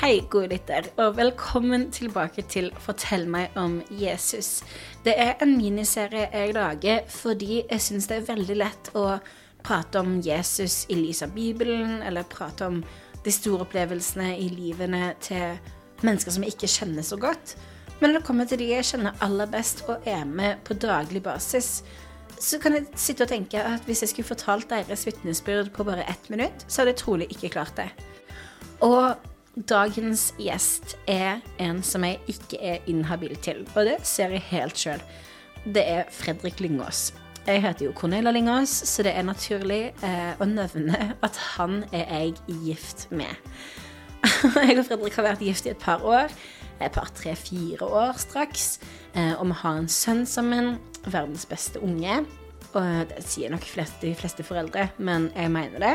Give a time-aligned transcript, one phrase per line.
[0.00, 4.62] Hei, gode lytter, og velkommen tilbake til Fortell meg om Jesus.
[5.04, 9.02] Det er en miniserie jeg lager fordi jeg syns det er veldig lett å
[9.60, 12.80] prate om Jesus i lys av Bibelen, eller prate om
[13.26, 15.60] de store opplevelsene i livene til
[16.00, 17.58] mennesker som jeg ikke kjenner så godt.
[18.00, 21.20] Men når det kommer til de jeg kjenner aller best og er med på daglig
[21.28, 21.82] basis,
[22.40, 26.08] så kan jeg sitte og tenke at hvis jeg skulle fortalt deres vitnesbyrd på bare
[26.08, 27.90] ett minutt, så hadde jeg trolig ikke klart det.
[28.80, 34.46] Og dagens gjest er en som jeg ikke er inhabil til, og det ser jeg
[34.50, 35.02] helt sjøl.
[35.64, 37.10] Det er Fredrik Lyngås.
[37.46, 42.06] Jeg heter jo Cornelia Lyngås, så det er naturlig eh, å nevne at han er
[42.06, 43.32] jeg gift med.
[44.68, 46.32] jeg og Fredrik har vært gift i et par år.
[46.80, 48.78] Et par, tre, fire år straks.
[49.12, 50.76] Eh, og vi har en sønn sammen.
[51.06, 52.22] Verdens beste unge.
[52.70, 55.94] Og det sier nok flest, de fleste foreldre, men jeg mener det.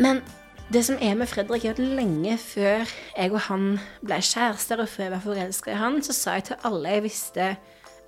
[0.00, 0.24] Men
[0.70, 2.84] det som er med Fredrik, er at lenge før
[3.16, 3.64] jeg og han
[4.06, 7.04] ble kjærester, og før jeg var forelska i han, så sa jeg til alle jeg
[7.08, 7.46] visste,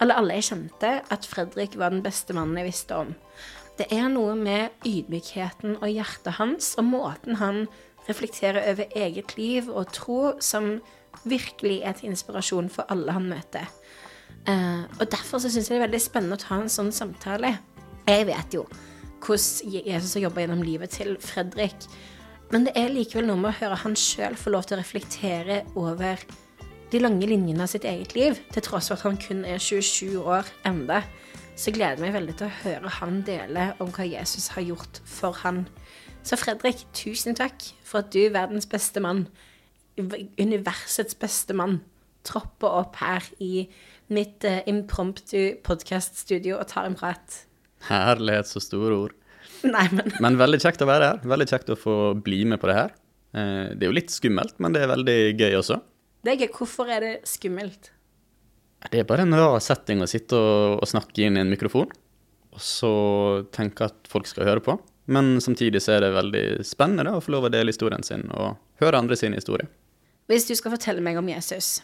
[0.01, 3.11] eller alle jeg kjente, at Fredrik var den beste mannen jeg visste om.
[3.79, 7.67] Det er noe med ydmykheten og hjertet hans, og måten han
[8.07, 10.77] reflekterer over eget liv og tro, som
[11.25, 13.67] virkelig er til inspirasjon for alle han møter.
[14.47, 17.57] Uh, og derfor så syns jeg det er veldig spennende å ta en sånn samtale.
[18.07, 18.67] Jeg vet jo
[19.23, 21.87] hvordan Jesus har jobba gjennom livet til Fredrik.
[22.53, 25.63] Men det er likevel noe med å høre han sjøl få lov til å reflektere
[25.73, 26.21] over
[26.93, 30.19] de lange linjene av sitt eget liv, til tross for at han kun er 27
[30.21, 30.99] år enda.
[31.57, 35.01] Så gleder jeg meg veldig til å høre han dele om hva Jesus har gjort
[35.09, 35.63] for han.
[36.21, 39.25] Så Fredrik, tusen takk for at du, verdens beste mann,
[39.97, 41.81] universets beste mann,
[42.29, 43.65] tropper opp her i
[44.13, 47.41] mitt uh, impromptu podkaststudio og tar en prat.
[47.89, 49.19] Herlighet, så store ord.
[49.75, 51.23] Nei, men Men veldig kjekt å være her.
[51.29, 52.93] Veldig kjekt å få bli med på det her.
[53.35, 55.81] Eh, Det er jo litt skummelt, men det er veldig gøy også.
[56.25, 56.51] det er gøy.
[56.59, 57.91] Hvorfor er det skummelt?
[58.91, 61.91] Det er bare en rar setting å sitte og, og snakke inn i en mikrofon,
[62.53, 62.91] og så
[63.55, 64.75] tenke at folk skal høre på.
[65.07, 68.27] Men samtidig så er det veldig spennende da, å få lov å dele historien sin
[68.31, 69.67] og høre andre sin historie.
[70.31, 71.81] Hvis du skal fortelle meg om Jesus,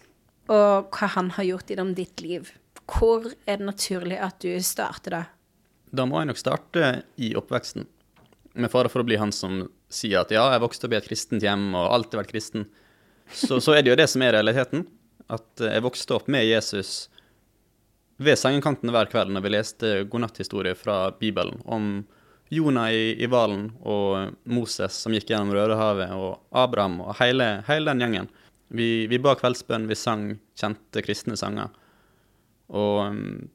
[0.48, 2.50] og hva han har gjort gjennom ditt liv,
[2.88, 5.22] hvor er det naturlig at du starter da?
[5.90, 7.86] Da må jeg nok starte i oppveksten.
[8.58, 9.62] Med fare for å bli han som
[9.92, 12.66] sier at ja, jeg vokste opp i et kristent hjem og alltid vært kristen.
[13.28, 14.86] Så, så er det jo det som er realiteten.
[15.28, 17.08] At jeg vokste opp med Jesus
[18.18, 21.90] ved sengekanten hver kveld når vi leste godnatthistorier fra Bibelen om
[22.50, 27.92] Jonah i, i hvalen og Moses som gikk gjennom Rødehavet, og Abraham og hele, hele
[27.92, 28.30] den gjengen.
[28.68, 30.24] Vi, vi ba kveldsbønn, vi sang
[30.58, 31.70] kjente kristne sanger.
[32.68, 33.48] Og um,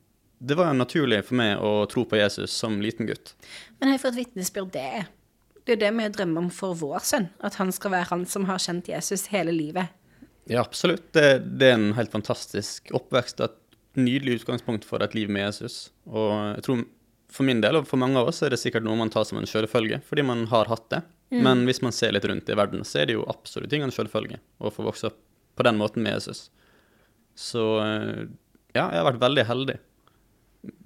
[0.43, 3.33] det var naturlig for meg å tro på Jesus som liten gutt.
[3.79, 5.05] Men hei, for et vitnesbyrd det er.
[5.63, 8.47] Det er det vi drømmer om for vår sønn, at han skal være han som
[8.49, 9.93] har kjent Jesus hele livet.
[10.51, 11.05] Ja, absolutt.
[11.15, 13.55] Det, det er en helt fantastisk oppvekst et
[13.95, 15.93] nydelig utgangspunkt for et liv med Jesus.
[16.09, 16.83] Og jeg tror
[17.33, 19.39] for min del, og for mange av oss, er det sikkert noe man tar som
[19.39, 21.03] en selvfølge, fordi man har hatt det.
[21.33, 24.37] Men hvis man ser litt rundt i verden, så er det jo absolutt ingen selvfølge
[24.61, 25.17] å få vokse opp
[25.57, 26.49] på den måten med Jesus.
[27.33, 28.27] Så eh,
[28.75, 29.79] ja, jeg har vært veldig heldig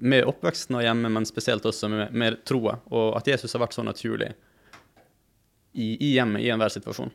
[0.02, 3.78] med oppveksten og hjemme, men spesielt også med, med troa, og at Jesus har vært
[3.78, 4.32] så naturlig
[5.78, 7.12] i, i hjemmet i enhver situasjon.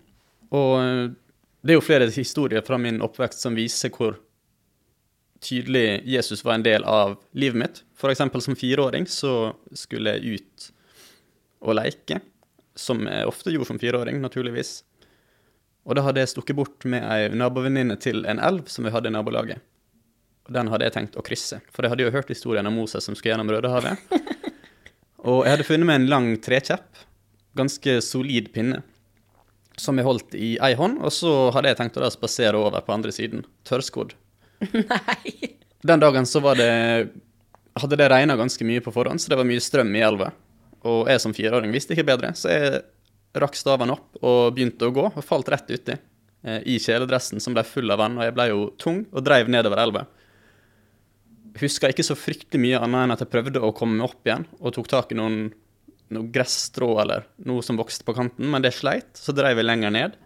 [0.54, 1.08] Og eh,
[1.62, 4.18] det er jo flere historier fra min oppvekst som viser hvor
[5.42, 7.82] tydelig Jesus var en del av livet mitt.
[7.98, 10.70] For eksempel som fireåring så skulle jeg ut
[11.62, 12.20] og leke,
[12.78, 14.80] som jeg ofte gjorde som fireåring, naturligvis.
[15.86, 19.10] Og da hadde jeg stukket bort med ei nabovenninne til en elv som vi hadde
[19.10, 19.62] i nabolaget.
[20.52, 23.16] Den hadde jeg tenkt å krysse, for jeg hadde jo hørt historien om Moses som
[23.16, 23.98] skulle gjennom Rødehavet.
[25.28, 27.02] Og jeg hadde funnet meg en lang trekjepp,
[27.58, 28.80] ganske solid pinne,
[29.78, 32.82] som jeg holdt i ei hånd, og så hadde jeg tenkt å da spasere over
[32.84, 34.12] på andre siden, tørrskodd.
[34.74, 35.52] Nei.
[35.82, 36.68] Den dagen så var det
[37.78, 40.30] hadde det regna ganske mye på forhånd, så det var mye strøm i elva.
[40.88, 42.82] Og jeg som fireåring visste ikke bedre, så jeg
[43.38, 45.97] rakk staven opp og begynte å gå, og falt rett uti.
[46.44, 49.48] eh, I kjeledressen som ble full av vann, og jeg ble jo tung og dreiv
[49.48, 50.04] nedover elva.
[51.60, 54.47] Husker ikke så fryktelig mye annet enn at jeg prøvde å komme meg opp igjen,
[54.60, 55.51] og tok tak i noen,
[56.13, 59.93] noen gresstrå eller noe som vokste på kanten, men det sleit, så dreiv jeg lenger
[59.93, 60.16] ned.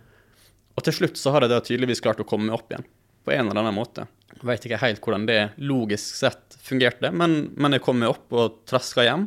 [0.77, 2.87] Og til slutt så har jeg da tydeligvis klart å komme meg opp igjen,
[3.27, 4.07] på en eller annen måte.
[4.47, 8.61] Veit ikke helt hvordan det logisk sett fungerte, men, men jeg kom meg opp og
[8.69, 9.27] traska hjem.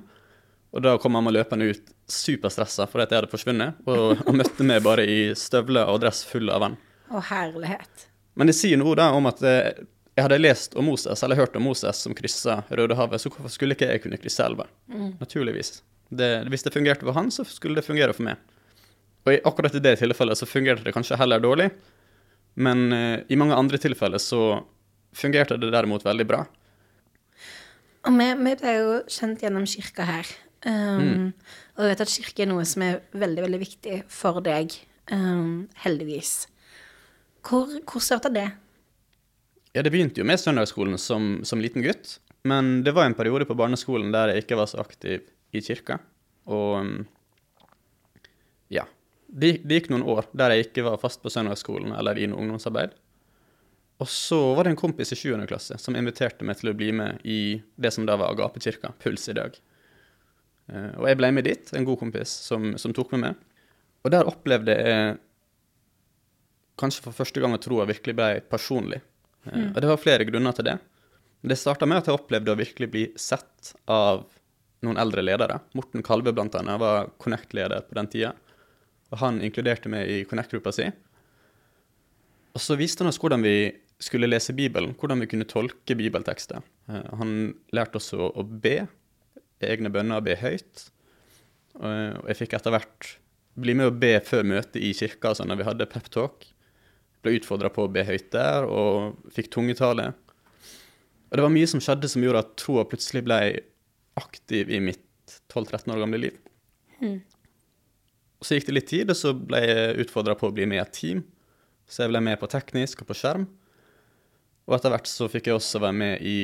[0.70, 4.66] Og da kom mamma løpende ut superstressa fordi at jeg hadde forsvunnet, og, og møtte
[4.66, 6.78] meg bare i støvler og dress full av vann.
[7.10, 8.06] Å, herlighet.
[8.38, 9.82] Men det sier noe da om at eh,
[10.20, 13.78] jeg hadde lest om Moses, eller hørt om Moses som kryssa Rødehavet, så hvorfor skulle
[13.78, 14.68] ikke jeg kunne krysse elva?
[15.22, 15.80] Naturligvis.
[16.10, 18.42] Det, hvis det fungerte for han, så skulle det fungere for meg.
[19.26, 21.70] Og i akkurat i det tilfellet så fungerte det kanskje heller dårlig,
[22.60, 24.60] men uh, i mange andre tilfeller så
[25.16, 26.44] fungerte det derimot veldig bra.
[28.08, 30.30] Og vi, vi ble jo kjent gjennom kirka her.
[30.68, 31.32] Um,
[31.80, 34.74] Og jeg vet at kirke er noe som er veldig, veldig viktig for deg.
[35.12, 36.50] Um, heldigvis.
[37.48, 38.50] Hvor, hvor starta det?
[39.80, 43.46] Ja, det begynte jo med søndagsskolen som, som liten gutt, men det var en periode
[43.48, 45.22] på barneskolen der jeg ikke var så aktiv
[45.56, 46.02] i kirka.
[46.52, 47.06] Og
[48.76, 48.84] ja.
[49.32, 52.44] Det, det gikk noen år der jeg ikke var fast på søndagsskolen eller i noe
[52.44, 52.92] ungdomsarbeid.
[54.04, 55.32] Og så var det en kompis i 7.
[55.48, 57.40] klasse som inviterte meg til å bli med i
[57.80, 59.56] det som da var Agapekirka, Puls i dag.
[60.74, 63.40] Eh, Og jeg ble med dit, en god kompis som, som tok meg med.
[64.04, 65.16] Og der opplevde jeg
[66.84, 69.00] kanskje for første gang at troa virkelig ble personlig.
[69.54, 70.78] Eh, Og det var flere grunner til det.
[71.42, 74.26] Det starta med at jeg opplevde å virkelig bli sett av
[74.84, 75.60] noen eldre ledere.
[75.76, 78.34] Morten Kalve blant annet var Connect-leder på den tida.
[79.12, 80.90] Og han inkluderte meg i Connect-gruppa si.
[82.56, 83.56] Og så viste han oss hvordan vi
[84.00, 86.64] skulle lese Bibelen, hvordan vi kunne tolke bibeltekster.
[86.92, 88.88] Eh, Han lærte oss å, be,
[89.64, 90.90] egne bønner, be høyt.
[91.80, 93.14] Og jeg fikk etter hvert
[93.60, 96.49] bli med å be før møtet i kirka, altså når vi hadde peptalk.
[97.24, 100.12] Ble utfordra på å be høyt der, og fikk tungetale.
[101.30, 103.40] Og det var mye som skjedde som gjorde at troa plutselig ble
[104.20, 105.04] aktiv i mitt
[105.52, 106.38] 12-13 år gamle liv.
[108.40, 110.80] Og Så gikk det litt tid, og så ble jeg utfordra på å bli med
[110.80, 111.24] i et team.
[111.90, 113.48] Så jeg ble med på teknisk og på skjerm.
[114.70, 116.38] Og etter hvert så fikk jeg også være med i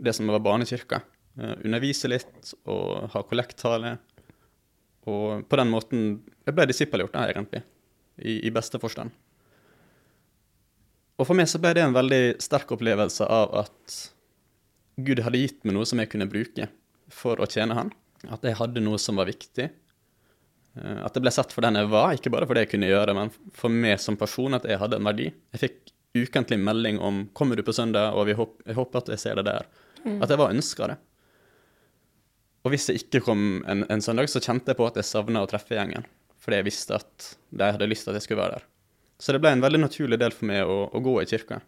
[0.00, 1.02] det som var barnekirka.
[1.38, 3.96] Eh, Undervise litt og ha kollektale.
[5.06, 6.06] Og på den måten
[6.46, 7.62] Jeg ble disippelgjort, egentlig.
[8.16, 9.12] I, I beste forstand.
[11.16, 13.96] Og for meg så ble det en veldig sterk opplevelse av at
[15.06, 16.68] Gud hadde gitt meg noe som jeg kunne bruke
[17.12, 17.92] for å tjene Han.
[18.32, 19.68] At jeg hadde noe som var viktig.
[20.76, 22.90] Eh, At jeg ble sett for den jeg var, ikke bare for det jeg kunne
[22.90, 25.30] gjøre, men for meg som person, at jeg hadde en verdi.
[25.54, 29.08] Jeg fikk ukentlig melding om 'Kommer du på søndag?' og vi håp, 'Jeg håper at
[29.08, 29.66] jeg ser deg der'.
[30.22, 30.98] At jeg var ønska det.
[32.64, 35.42] Og hvis jeg ikke kom en, en søndag, så kjente jeg på at jeg savna
[35.42, 36.04] å treffe gjengen.
[36.40, 38.64] Fordi jeg visste at de hadde lyst til at jeg skulle være der.
[39.18, 41.60] Så det ble en veldig naturlig del for meg å, å gå i kirka.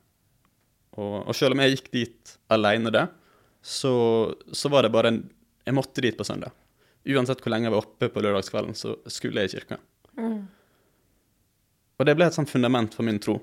[0.99, 3.11] Og, og selv om jeg gikk dit aleine der,
[3.65, 3.93] så,
[4.53, 5.25] så var det bare en
[5.69, 6.55] Jeg måtte dit på søndag.
[7.05, 9.77] Uansett hvor lenge jeg var oppe på lørdagskvelden, så skulle jeg i kirka.
[11.99, 13.35] Og det ble et sånt fundament for min tro.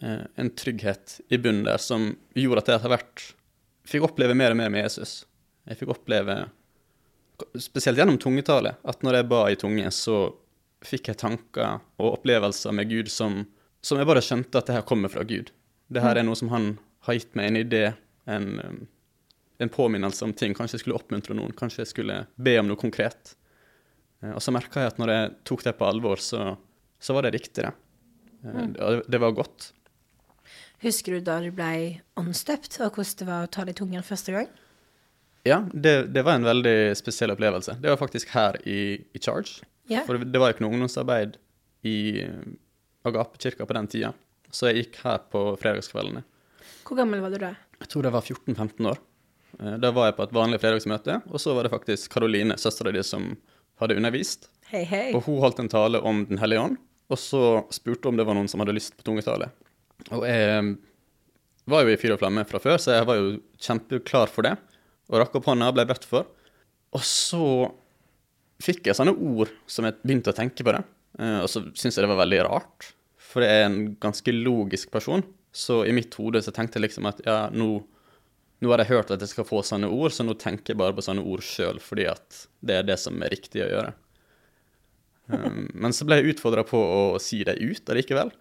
[0.00, 3.26] Eh, en trygghet i bunnen der som gjorde at jeg etter hvert
[3.92, 5.26] fikk oppleve mer og mer med Jesus.
[5.68, 6.38] Jeg fikk oppleve,
[7.60, 10.16] spesielt gjennom tungetale, at når jeg ba i tunge, så
[10.86, 13.44] fikk jeg tanker og opplevelser med Gud som,
[13.82, 15.50] som jeg bare skjønte at det her kommer fra Gud.
[15.92, 16.72] Det her er noe som han
[17.06, 17.82] har gitt meg en idé,
[18.30, 18.80] en, um,
[19.62, 20.54] en påminnelse om ting.
[20.54, 23.34] Kanskje jeg skulle oppmuntre noen, kanskje jeg skulle be om noe konkret.
[24.22, 26.56] Eh, Og så merka jeg at når jeg tok det på alvor, så,
[27.02, 27.72] så var det riktig, det.
[28.42, 28.72] Mm.
[28.74, 29.72] det- Det var godt.
[30.82, 34.02] Husker du da du ble åndsdøpt, og hvordan det var å ta det i tungen
[34.02, 34.48] første gang?
[35.46, 37.76] Ja, det, det var en veldig spesiell opplevelse.
[37.82, 39.62] Det var faktisk her i, i Charge.
[39.90, 40.04] Ja.
[40.06, 41.38] For det var jo ikke noe ungdomsarbeid
[41.88, 42.52] i eh,
[43.08, 44.12] Agapekirka på den tida.
[44.52, 46.22] Så jeg gikk her på fredagskveldene.
[46.86, 47.54] Hvor gammel var du da?
[47.80, 49.00] Jeg tror det var 14-15 år.
[49.58, 52.92] Eh, Da var jeg på et vanlig fredagsmøte, og så var det faktisk Karoline, søstera
[52.94, 53.32] di, som
[53.82, 54.48] hadde undervist.
[54.70, 55.08] Hei, hei.
[55.16, 56.78] Og hun holdt en tale om Den hellige ånd,
[57.12, 57.42] og så
[57.74, 59.50] spurte om det var noen som hadde lyst på tungetale.
[60.14, 60.76] Og jeg
[61.68, 64.54] var jo i fyr og flamme fra før, så jeg var jo kjempeklar for det.
[65.12, 66.24] Og rakk opp hånda og ble bedt for.
[66.96, 67.42] Og så
[68.62, 70.82] fikk jeg sånne ord som jeg begynte å tenke på det.
[71.18, 72.92] Eh, Og så syntes jeg det var veldig rart,
[73.22, 75.24] for jeg er en ganske logisk person.
[75.52, 77.66] Så i mitt hode så tenkte jeg liksom at ja, nå,
[78.62, 80.94] nå har jeg hørt at jeg skal få sånne ord, så nå tenker jeg bare
[80.96, 83.92] på sånne ord sjøl, fordi at det er det som er riktig å gjøre.
[85.32, 88.32] Um, men så ble jeg utfordra på å si det ut allikevel.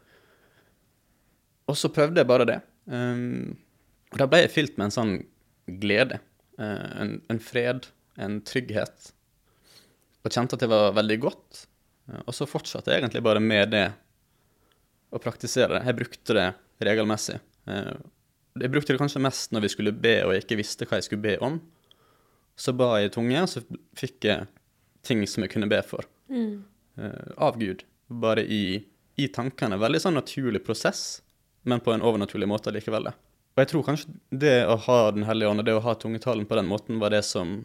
[1.71, 2.59] Og så prøvde jeg bare det.
[2.91, 5.13] Og da ble jeg fylt med en sånn
[5.81, 6.17] glede.
[6.59, 7.85] eh, en, en fred,
[8.19, 9.11] en trygghet.
[10.21, 11.65] Og kjente at det var veldig godt.
[12.09, 13.85] Eh, og så fortsatte jeg egentlig bare med det
[15.11, 15.85] å praktisere det.
[15.89, 16.47] Jeg brukte det
[16.87, 17.39] regelmessig.
[17.67, 17.93] Eh,
[18.61, 21.07] jeg brukte det kanskje mest når vi skulle be og jeg ikke visste hva jeg
[21.07, 21.59] skulle be om.
[22.59, 23.61] Så ba jeg i tunge, og så
[23.97, 24.49] fikk jeg
[25.07, 26.05] ting som jeg kunne be for.
[26.31, 26.63] Mm.
[27.41, 27.81] av Gud.
[28.07, 28.83] Bare i,
[29.19, 29.79] i tankene.
[29.79, 31.21] Veldig sånn naturlig prosess,
[31.67, 33.09] men på en overnaturlig måte likevel.
[33.51, 36.47] Og jeg tror kanskje det å ha Den hellige ånd og det å ha tungetalen
[36.47, 37.63] på den måten, var det som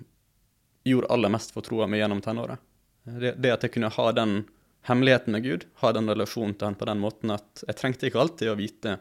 [0.87, 2.63] gjorde aller mest for troa mi gjennom tenåret.
[3.07, 4.39] Det, det at jeg kunne ha den
[4.87, 8.23] hemmeligheten med Gud, ha den relasjonen til han på den måten at jeg trengte ikke
[8.23, 8.97] alltid å vite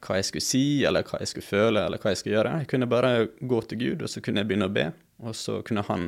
[0.00, 2.52] hva jeg skulle si, eller hva jeg skulle føle, eller hva jeg skulle gjøre.
[2.62, 4.86] Jeg kunne bare gå til Gud, og så kunne jeg begynne å be,
[5.20, 6.06] og så kunne han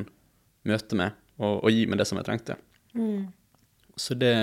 [0.69, 2.57] møte meg og, og gi meg det som jeg trengte.
[3.97, 4.33] Så det,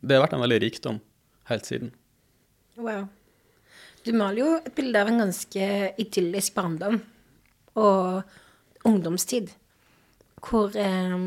[0.00, 1.00] det har vært en veldig rikdom
[1.50, 1.92] helt siden.
[2.80, 3.06] Wow.
[4.04, 5.68] Du maler jo et bilde av en ganske
[6.00, 6.98] idyllisk barndom
[7.80, 8.34] og
[8.88, 9.52] ungdomstid.
[10.44, 11.18] Hvor eh,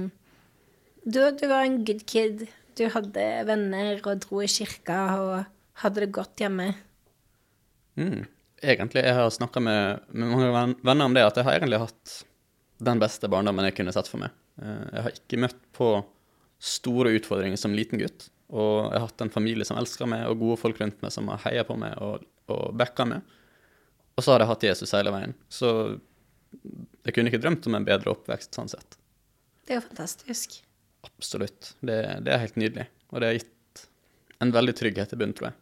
[1.04, 2.48] du, du var en good kid.
[2.78, 5.36] Du hadde venner og dro i kirka og
[5.82, 6.72] hadde det godt hjemme.
[7.98, 8.26] Mm.
[8.62, 12.16] Egentlig, jeg har snakka med, med mange venner om det, at jeg har egentlig hatt
[12.88, 14.34] den beste barndommen jeg kunne sett for meg.
[14.62, 15.92] Eh, Jeg har ikke møtt på
[16.58, 18.30] store utfordringer som liten gutt.
[18.48, 21.28] Og jeg har hatt en familie som elsker meg, og gode folk rundt meg som
[21.34, 22.24] har heia på meg og,
[22.54, 23.26] og backa meg.
[24.18, 25.36] Og så har jeg hatt Jesus hele veien.
[25.54, 25.70] Så
[27.08, 28.98] jeg kunne ikke drømt om en bedre oppvekst sånn sett.
[29.64, 30.58] Det er jo fantastisk.
[31.08, 31.74] Absolutt.
[31.80, 31.96] Det,
[32.26, 32.88] det er helt nydelig.
[33.14, 33.84] Og det har gitt
[34.44, 35.58] en veldig trygghet i bunnen, tror jeg.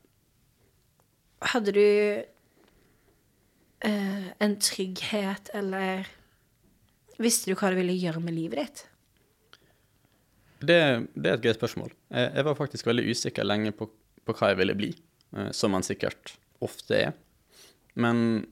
[1.46, 1.88] Hadde du
[3.86, 6.08] uh, en trygghet, eller
[7.16, 8.80] Visste du hva du ville gjøre med livet ditt?
[10.66, 10.80] Det,
[11.16, 11.94] det er et greit spørsmål.
[12.12, 13.88] Jeg, jeg var faktisk veldig usikker lenge på,
[14.28, 14.90] på hva jeg ville bli,
[15.38, 16.34] uh, som man sikkert
[16.66, 17.16] ofte er.
[17.96, 18.44] Men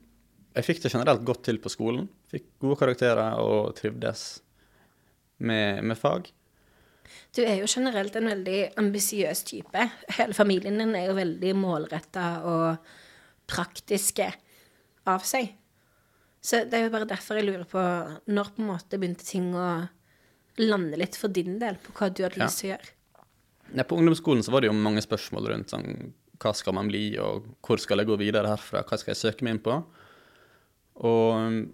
[0.54, 2.06] jeg fikk det generelt godt til på skolen.
[2.34, 4.24] Fikk gode karakterer og trivdes
[5.38, 6.30] med, med fag.
[7.34, 9.88] Du er jo generelt en veldig ambisiøs type.
[10.18, 12.94] Hele familien din er jo veldig målretta og
[13.50, 14.30] praktiske
[15.10, 15.52] av seg.
[16.44, 17.82] Så det er jo bare derfor jeg lurer på
[18.30, 19.68] når på en måte begynte ting å
[20.60, 22.92] lande litt for din del på hva du hadde lyst til å gjøre.
[23.74, 26.12] Ja, på ungdomsskolen så var det jo mange spørsmål rundt sånn,
[26.42, 29.46] hva skal man bli, og hvor skal jeg gå videre herfra, hva skal jeg søke
[29.46, 29.78] meg inn på?
[31.08, 31.64] Og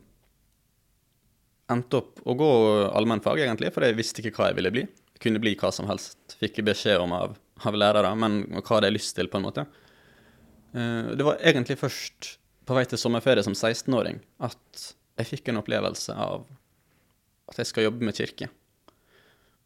[1.72, 2.50] endte opp å gå
[2.90, 4.84] allmennfag, egentlig, for jeg visste ikke hva jeg ville bli.
[5.14, 7.36] Jeg kunne bli hva som helst, fikk beskjed om av,
[7.66, 9.66] av lærere, men hva hadde jeg lyst til, på en måte.
[10.74, 12.34] Eh, Det var egentlig først
[12.68, 14.86] på vei til sommerferie som 16-åring at
[15.20, 16.44] jeg fikk en opplevelse av
[17.50, 18.48] at jeg skal jobbe med kirke.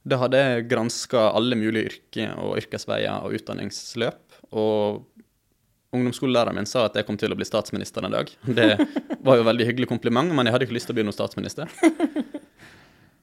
[0.04, 4.38] Da hadde jeg granska alle mulige yrker og yrkesveier og utdanningsløp.
[4.52, 5.04] Og
[5.94, 8.30] ungdomsskolelæreren min sa at jeg kom til å bli statsminister en dag.
[8.44, 8.68] Det
[9.24, 11.70] var jo veldig hyggelig kompliment, men jeg hadde ikke lyst til å bli noen statsminister.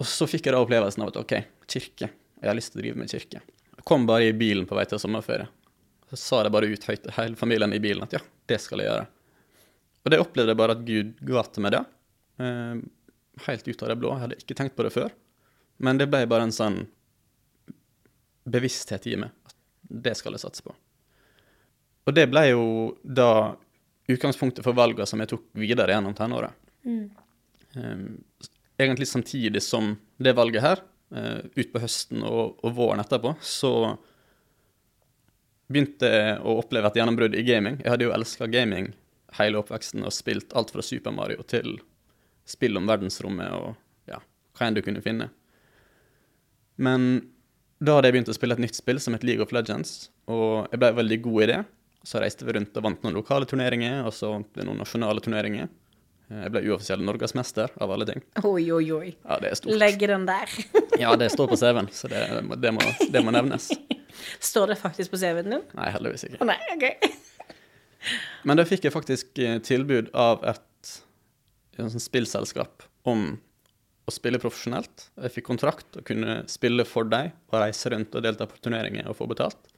[0.02, 1.34] Og så fikk jeg da opplevelsen av at OK,
[1.70, 2.10] kirke.
[2.42, 3.42] Jeg har lyst til å drive med kirke.
[3.78, 5.46] Jeg kom bare i bilen på vei til sommerferie.
[6.10, 8.90] Så sa det bare ut høyt hele familien i bilen at ja, det skal jeg
[8.90, 9.06] gjøre.
[10.02, 11.84] Og det opplevde jeg bare at Gud ga til meg det.
[12.42, 12.82] Eh,
[13.46, 14.16] helt ut av det blå.
[14.16, 15.14] Jeg hadde ikke tenkt på det før.
[15.82, 16.82] Men det ble bare en sånn
[18.50, 19.34] bevissthet i meg.
[19.46, 19.56] At
[20.10, 20.74] det skal jeg satse på.
[22.08, 22.64] Og det ble jo
[23.04, 23.56] da
[24.12, 26.56] utgangspunktet for valgene som jeg tok videre gjennom tenåret.
[27.78, 28.24] Um,
[28.82, 30.82] egentlig samtidig som det valget her,
[31.16, 33.74] uh, utpå høsten og, og våren etterpå, så
[35.72, 37.80] begynte jeg å oppleve et gjennombrudd i gaming.
[37.84, 38.92] Jeg hadde jo elska gaming
[39.38, 41.78] hele oppveksten og spilt alt fra Super Mario til
[42.50, 43.76] spill om verdensrommet og
[44.12, 44.20] ja,
[44.58, 45.30] hva enn du kunne finne.
[46.82, 47.30] Men
[47.82, 50.68] da hadde jeg begynt å spille et nytt spill som het League of Legends, og
[50.74, 51.62] jeg ble veldig god i det.
[52.04, 55.70] Så reiste vi rundt og vant noen lokale turneringer, og så noen nasjonale turneringer.
[56.32, 58.22] Jeg ble uoffisiell norgesmester, av alle ting.
[58.48, 59.10] Oi, oi, oi.
[59.26, 59.76] Ja, det er stort.
[59.82, 60.56] Legg den der.
[61.02, 62.20] Ja, det står på CV-en, så det,
[62.62, 63.72] det, må, det må nevnes.
[64.52, 65.64] Står det faktisk på CV-en din?
[65.78, 66.42] Nei, heldigvis ikke.
[66.44, 67.08] Å nei, OK.
[68.48, 70.92] Men da fikk jeg faktisk eh, tilbud av et,
[71.80, 73.32] et spillselskap om
[74.06, 75.08] å spille profesjonelt.
[75.24, 79.10] Jeg fikk kontrakt og kunne spille for deg og reise rundt og delta på turneringer
[79.10, 79.71] og få betalt.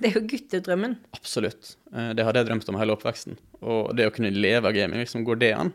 [0.00, 0.94] Det er jo guttedrømmen.
[1.16, 1.74] Absolutt.
[1.92, 3.36] Eh, Det hadde jeg drømt om hele oppveksten.
[3.60, 5.74] Og det å kunne leve av gaming, liksom, går det an?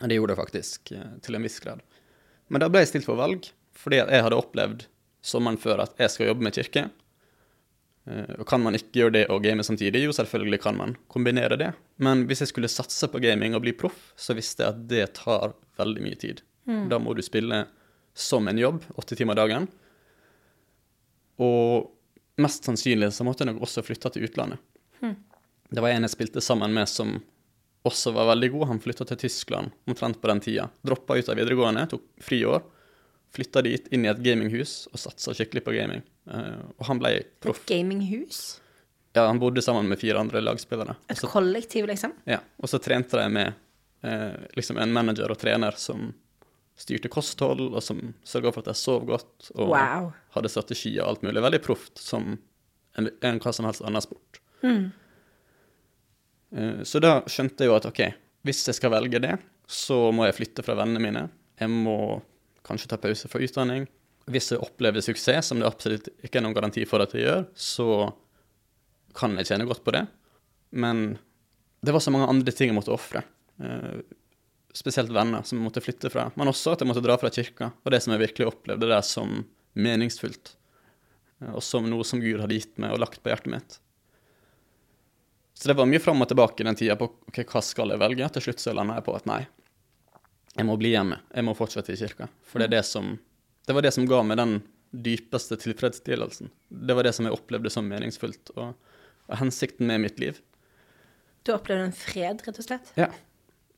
[0.00, 1.82] Det gjorde det faktisk eh, til en viss grad.
[2.48, 4.86] Men da ble jeg stilt for valg, fordi jeg hadde opplevd
[5.22, 6.86] sommeren før at jeg skal jobbe med kirke.
[8.08, 10.00] Eh, Og kan man ikke gjøre det og game samtidig?
[10.06, 11.74] Jo, selvfølgelig kan man kombinere det.
[12.00, 15.04] Men hvis jeg skulle satse på gaming og bli proff, så visste jeg at det
[15.20, 16.40] tar veldig mye tid.
[16.88, 17.66] Da må du spille
[18.14, 19.68] som en jobb, åtte timer dagen.
[21.40, 21.90] Og
[22.42, 24.60] mest sannsynlig så måtte jeg nok også flytte til utlandet.
[25.70, 27.14] Det var en jeg spilte sammen med som
[27.86, 28.66] også var veldig god.
[28.72, 30.66] Han flytta til Tyskland omtrent på den tida.
[30.82, 32.64] Droppa ut av videregående, tok friår.
[33.30, 36.02] Flytta dit, inn i et gaminghus og satsa skikkelig på gaming.
[36.26, 37.62] Uh, og han ble proff.
[37.62, 38.58] Et gaminghus.
[39.14, 40.96] Ja, han bodde sammen med fire andre lagspillere.
[41.10, 42.16] Et så, kollektiv, liksom.
[42.30, 43.54] ja, og så trente de med
[44.06, 46.12] eh, liksom en manager og trener som
[46.80, 49.50] styrte kosthold, og som sørga for at jeg sov godt.
[49.56, 50.10] Og Wow.
[50.36, 51.42] hadde strategier og alt mulig.
[51.44, 52.38] Veldig proft som
[52.98, 54.40] en, en hva som helst annen sport.
[54.64, 54.90] Mm.
[56.88, 58.00] Så da skjønte jeg jo at OK,
[58.48, 59.36] hvis jeg skal velge det,
[59.70, 61.22] så må jeg flytte fra vennene mine.
[61.60, 61.98] Jeg må
[62.66, 63.84] kanskje ta pause fra utdanning.
[64.30, 67.44] Hvis jeg opplever suksess, som det absolutt ikke er noen garanti for at jeg gjør,
[67.54, 67.86] så
[69.16, 70.04] kan jeg tjene godt på det.
[70.74, 71.18] Men
[71.84, 73.22] det var så mange andre ting jeg måtte ofre.
[74.76, 76.28] Spesielt venner som jeg måtte flytte fra.
[76.38, 77.72] Men også at jeg måtte dra fra kirka.
[77.82, 80.56] Og det som jeg virkelig opplevde der som meningsfullt.
[81.42, 83.78] eh, og som noe som Gud hadde gitt meg og lagt på hjertet mitt.
[85.54, 88.00] Så det var mye fram og tilbake i den tida på ok, hva skal jeg
[88.00, 88.28] velge.
[88.32, 89.42] Til slutt så landa jeg på at nei,
[90.56, 91.18] jeg må bli hjemme.
[91.34, 92.30] Jeg må fortsette i kirka.
[92.48, 93.16] For det, det, som,
[93.66, 94.54] det var det som ga meg den
[94.90, 96.50] dypeste tilfredsstillelsen.
[96.68, 98.72] Det var det som jeg opplevde som meningsfullt, og,
[99.28, 100.40] og hensikten med mitt liv.
[101.46, 102.90] Du opplevde en fred, rett og slett?
[102.98, 103.10] Ja.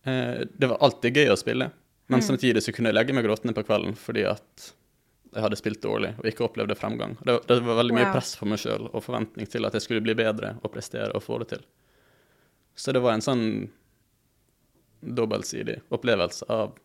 [0.05, 1.71] Eh, det var alltid gøy å spille,
[2.11, 2.27] men mm.
[2.27, 4.73] samtidig så kunne jeg legge meg gråtende på kvelden fordi at
[5.33, 7.15] jeg hadde spilt dårlig og ikke opplevde fremgang.
[7.25, 8.17] Det, det var veldig mye wow.
[8.17, 11.25] press på meg sjøl og forventning til at jeg skulle bli bedre og prestere og
[11.25, 11.63] få det til.
[12.77, 13.47] Så det var en sånn
[15.03, 16.77] dobbeltsidig opplevelse av,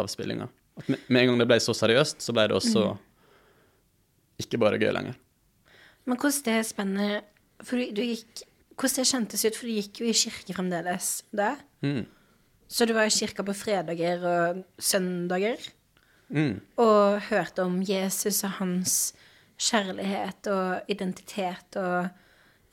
[0.00, 0.48] av spillinga.
[0.86, 3.02] Med, med, en gang det ble så seriøst, så ble det også mm.
[4.46, 5.18] ikke bare gøy lenger.
[6.08, 7.10] Men hvordan det spenner
[7.60, 8.40] For du, du gikk
[8.80, 11.50] Hvordan det kjentes ut, for du gikk jo i kirke fremdeles da?
[11.84, 12.06] Mm.
[12.70, 15.58] Så du var i kirka på fredager og søndager?
[16.30, 16.60] Mm.
[16.78, 18.98] Og hørte om Jesus og hans
[19.60, 22.08] kjærlighet og identitet, og,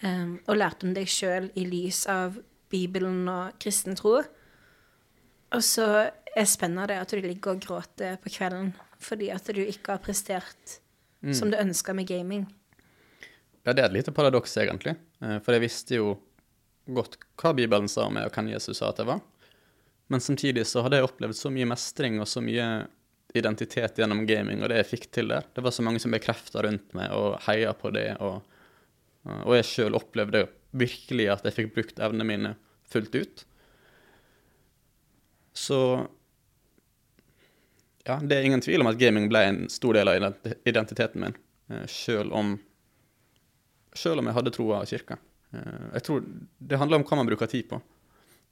[0.03, 2.37] um, og lærte om deg sjøl i lys av
[2.69, 4.19] Bibelen og kristen tro.
[5.55, 9.61] Og så er spennende det at du ligger og gråter på kvelden fordi at du
[9.61, 10.79] ikke har prestert
[11.21, 11.33] mm.
[11.37, 12.47] som du ønska med gaming.
[13.65, 14.95] Ja, det er et lite paradoks, egentlig.
[15.21, 16.15] Eh, for jeg visste jo
[16.87, 19.21] godt hva Bibelen sa om meg, og hvem Jesus sa at jeg var.
[20.07, 22.67] Men samtidig så hadde jeg opplevd så mye mestring og så mye
[23.35, 25.47] identitet gjennom gaming, og det jeg fikk til der.
[25.53, 28.39] Det var så mange som bekrefta rundt meg og heia på det, og,
[29.27, 30.45] og jeg sjøl opplevde
[30.77, 32.53] virkelig at jeg fikk brukt evnene mine
[32.87, 33.43] fullt ut.
[35.57, 35.79] Så
[38.07, 40.37] ja, det er ingen tvil om at gaming ble en stor del av
[40.69, 41.35] identiteten min,
[41.73, 42.55] eh, sjøl om,
[43.97, 45.17] selv om jeg hadde troa av kirka.
[45.51, 47.81] Eh, jeg tror det handler om hva man bruker tid på.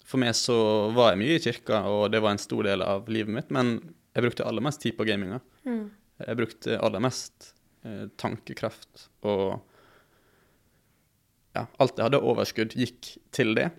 [0.05, 0.55] For meg så
[0.95, 3.77] var jeg mye i kirka, og det var en stor del av livet mitt, men
[4.15, 5.39] jeg brukte aller mest tid på gaminga.
[5.65, 5.87] Mm.
[6.25, 7.49] Jeg brukte aller mest
[7.83, 9.57] eh, tankekraft og
[11.55, 13.69] ja, alt jeg hadde overskudd, gikk til det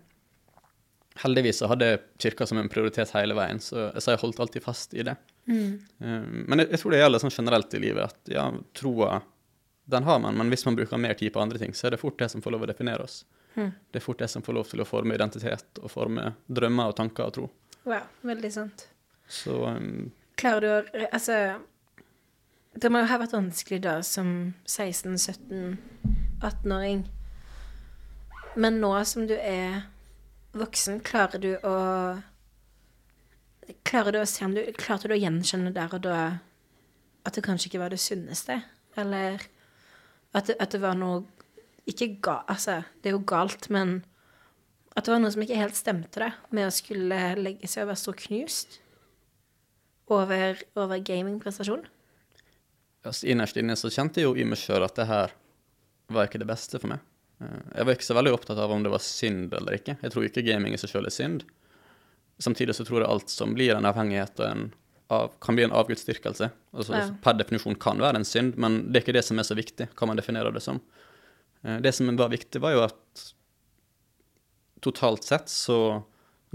[1.22, 4.94] heldigvis så hadde kirka som en prioritet hele veien, så, så jeg holdt alltid fast
[4.96, 5.16] i det.
[5.48, 5.78] Mm.
[5.98, 9.20] Um, men jeg, jeg, tror det gjelder sånn generelt i livet at ja, troa,
[9.92, 12.02] den har man, men hvis man bruker mer tid på andre ting, så er det
[12.02, 13.22] fort det som får lov å definere oss.
[13.56, 13.72] Mm.
[13.90, 16.98] Det er fort det som får lov til å forme identitet og forme drømmer og
[16.98, 17.48] tanker og tro.
[17.86, 18.88] Wow, veldig sant.
[19.28, 21.56] Så um, Klarer du å Altså,
[22.76, 25.76] det må jo ha vært vanskelig da som 16-17,
[26.44, 27.06] 18-åring.
[28.56, 29.86] Men nå som du er
[30.56, 31.76] voksen, klarer du å
[33.86, 36.18] Klarer du å se om du Klarte du å gjenkjenne der og da
[37.26, 38.60] at det kanskje ikke var det sunneste?
[38.94, 39.42] Eller
[40.36, 41.24] at det, at det var noe
[41.86, 42.40] Ikke ga...
[42.50, 44.00] Altså, det er jo galt, men
[44.96, 47.92] at det var noe som ikke helt stemte, det, med å skulle legge seg og
[47.92, 48.78] være så knust
[50.12, 51.84] over, over gamingprestasjon?
[53.06, 55.34] Altså, innerst inne så kjente jeg jo i meg sjøl at det her
[56.12, 57.04] var ikke det beste for meg.
[57.42, 59.98] Eh, jeg var ikke så veldig opptatt av om det var synd eller ikke.
[60.00, 61.46] Jeg tror ikke gaming i seg selv er synd.
[62.42, 64.66] Samtidig så tror jeg alt som blir en avhengighet og en
[65.12, 66.48] av, kan bli en avgudsdyrkelse.
[66.74, 67.08] Altså, ja.
[67.22, 69.88] Per definisjon kan være en synd, men det er ikke det som er så viktig,
[69.94, 70.80] hva man definerer det som.
[71.66, 73.24] Eh, det som var viktig, var jo at
[74.86, 75.80] totalt sett så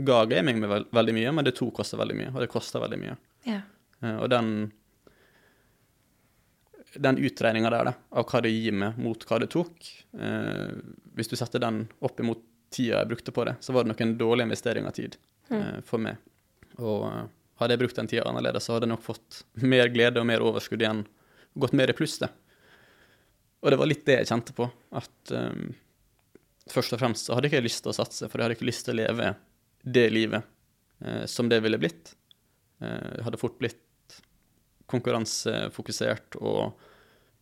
[0.01, 2.99] ga gaming meg veldig mye, men det to koster veldig mye, og det koster veldig
[3.01, 3.17] mye.
[3.49, 3.59] Ja.
[4.01, 4.71] Eh, og den
[6.95, 9.85] den utregninga der da, av hva det gir meg mot hva det tok
[10.19, 10.73] eh,
[11.15, 14.01] Hvis du setter den opp imot tida jeg brukte på det, så var det nok
[14.03, 15.15] en dårlig investering av tid
[15.49, 15.55] mm.
[15.57, 16.19] eh, for meg.
[16.79, 17.25] Og uh,
[17.59, 20.43] hadde jeg brukt den tida annerledes, så hadde jeg nok fått mer glede og mer
[20.43, 21.03] overskudd igjen.
[21.59, 22.29] Gått mer i pluss, det.
[23.61, 24.67] Og det var litt det jeg kjente på.
[24.97, 25.71] At um,
[26.71, 28.69] først og fremst så hadde jeg ikke lyst til å satse, for jeg hadde ikke
[28.69, 29.33] lyst til å leve
[29.81, 30.47] det livet
[31.05, 32.15] uh, som det ville blitt.
[32.81, 34.17] Uh, jeg hadde fort blitt
[34.91, 36.73] konkurransefokusert og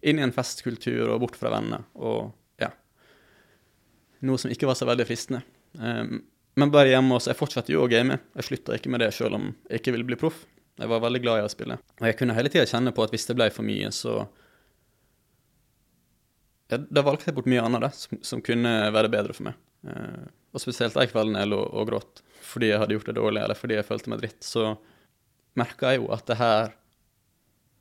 [0.06, 1.88] inn i en festkultur og bort fra venner.
[2.00, 2.30] Og
[2.62, 2.70] ja
[4.28, 5.42] Noe som ikke var så veldig fristende.
[5.80, 6.20] Um,
[6.60, 8.18] men bare hjemme også, Jeg fortsatte jo å game.
[8.36, 10.44] Jeg slutta ikke med det selv om jeg ikke ville bli proff.
[10.80, 11.80] Jeg var veldig glad i å spille.
[12.00, 14.22] Og jeg kunne hele tida kjenne på at hvis det ble for mye, så
[16.70, 19.60] ja, Da valgte jeg bort mye annet da, som, som kunne være bedre for meg.
[19.88, 23.42] Uh, og spesielt de kveldene jeg lå og gråt fordi jeg hadde gjort det dårlig,
[23.44, 24.72] eller fordi jeg følte meg dritt, så
[25.60, 26.72] merka jeg jo at det her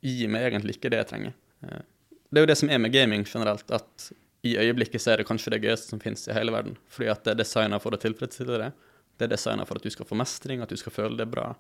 [0.05, 1.37] gir meg egentlig ikke det jeg trenger.
[1.65, 1.85] Eh,
[2.29, 4.11] det er jo det som er med gaming generelt, at
[4.47, 6.77] i øyeblikket så er det kanskje det gøyeste som finnes i hele verden.
[6.93, 8.71] Fordi at det er designa for å tilfredsstille det.
[9.19, 11.51] Det er designa for at du skal få mestring, at du skal føle det bra.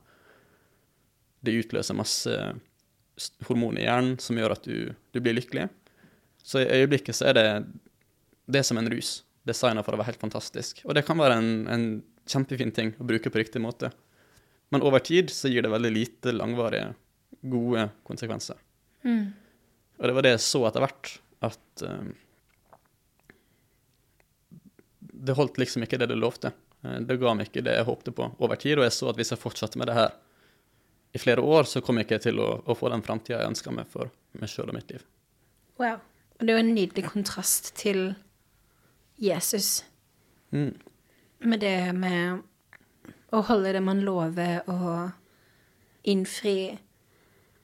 [1.42, 2.36] Det utløser masse
[3.48, 5.66] hormoner i hjernen som gjør at du, du blir lykkelig.
[6.48, 7.46] Så i øyeblikket så er det
[8.48, 9.18] det er som en rus.
[9.48, 10.80] Designa for å være helt fantastisk.
[10.88, 11.84] Og det kan være en, en
[12.28, 13.90] kjempefin ting å bruke på riktig måte.
[14.72, 16.94] Men over tid så gir det veldig lite langvarige
[17.48, 18.56] gode konsekvenser.
[19.04, 19.28] Mm.
[19.98, 21.12] Og det var det jeg så etter hvert,
[21.48, 22.08] at eh,
[25.28, 26.52] det holdt liksom ikke det det lovte.
[26.84, 29.20] Eh, Det ga meg ikke det jeg håpte på over tid, og jeg så at
[29.20, 30.16] hvis jeg fortsatte med det her
[31.16, 33.72] i flere år, så kom jeg ikke til å, å få den framtida jeg ønska
[33.72, 35.04] meg for meg sjøl og mitt liv.
[35.80, 36.00] Wow.
[36.38, 38.14] Og det er jo en nydelig kontrast til
[39.18, 39.85] Jesus.
[40.51, 40.77] Mm.
[41.40, 42.44] Med det med
[43.35, 45.11] å holde det man lover, og
[46.09, 46.79] innfri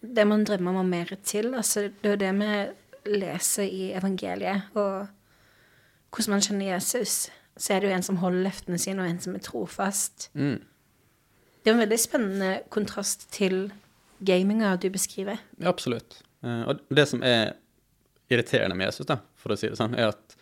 [0.04, 1.54] det man drømmer om mer til.
[1.54, 5.06] Altså, det er jo det vi leser i evangeliet, og
[6.10, 7.30] hvordan man kjenner Jesus.
[7.56, 10.30] Så er det jo en som holder løftene sine, og en som er trofast.
[10.34, 10.58] Mm.
[11.62, 13.72] Det er en veldig spennende kontrast til
[14.26, 15.38] gaminga du beskriver.
[15.60, 16.18] Ja, absolutt.
[16.44, 17.54] Eh, og det som er
[18.32, 20.36] irriterende med Jesus, da, for å si det sånn, er at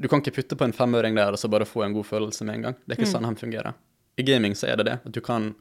[0.00, 2.46] du kan ikke putte på en femøring der og så bare få en god følelse
[2.46, 2.76] med en gang.
[2.84, 3.76] Det er ikke sånn han fungerer.
[4.20, 4.96] I gaming så er det det.
[5.04, 5.52] At du kan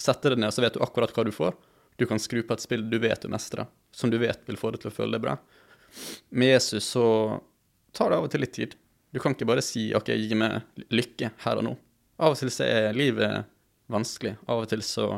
[0.00, 1.56] sette det ned, så vet du akkurat hva du får.
[1.98, 4.70] Du kan skru på et spill du vet du mestrer, som du vet vil få
[4.72, 5.36] deg til å føle deg bra.
[6.30, 7.06] Med Jesus så
[7.92, 8.76] tar det av og til litt tid.
[9.10, 10.62] Du kan ikke bare si OK, gi meg
[10.94, 11.74] lykke her og nå.
[12.22, 13.48] Av og til så er livet
[13.90, 14.36] vanskelig.
[14.46, 15.08] Av og til så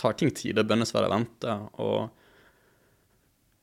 [0.00, 2.08] tar ting tid, og bønnesvaret venter, og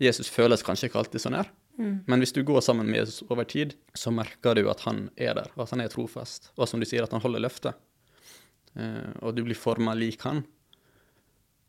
[0.04, 1.96] Jesus føles kanskje ikke alltid sånn her, mm.
[2.10, 5.34] Men hvis du går sammen med Jesus over tid, så merker du at han er
[5.39, 7.80] der, og at han er trofast, og som du sier, at han holder løftet.
[8.74, 10.44] Uh, og du blir forma lik han.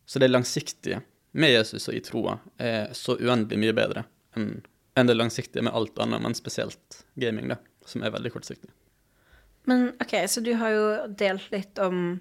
[0.08, 1.02] Så det langsiktige
[1.36, 4.06] med Jesus og i troa er så uendelig mye bedre
[4.38, 4.54] enn
[4.94, 8.70] enn det langsiktige med alt annet, men spesielt gaming, da, som er veldig kortsiktig.
[9.66, 10.84] Men OK, så du har jo
[11.18, 12.20] delt litt om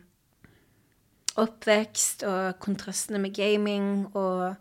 [1.39, 4.56] oppvekst og kontrastene med gaming og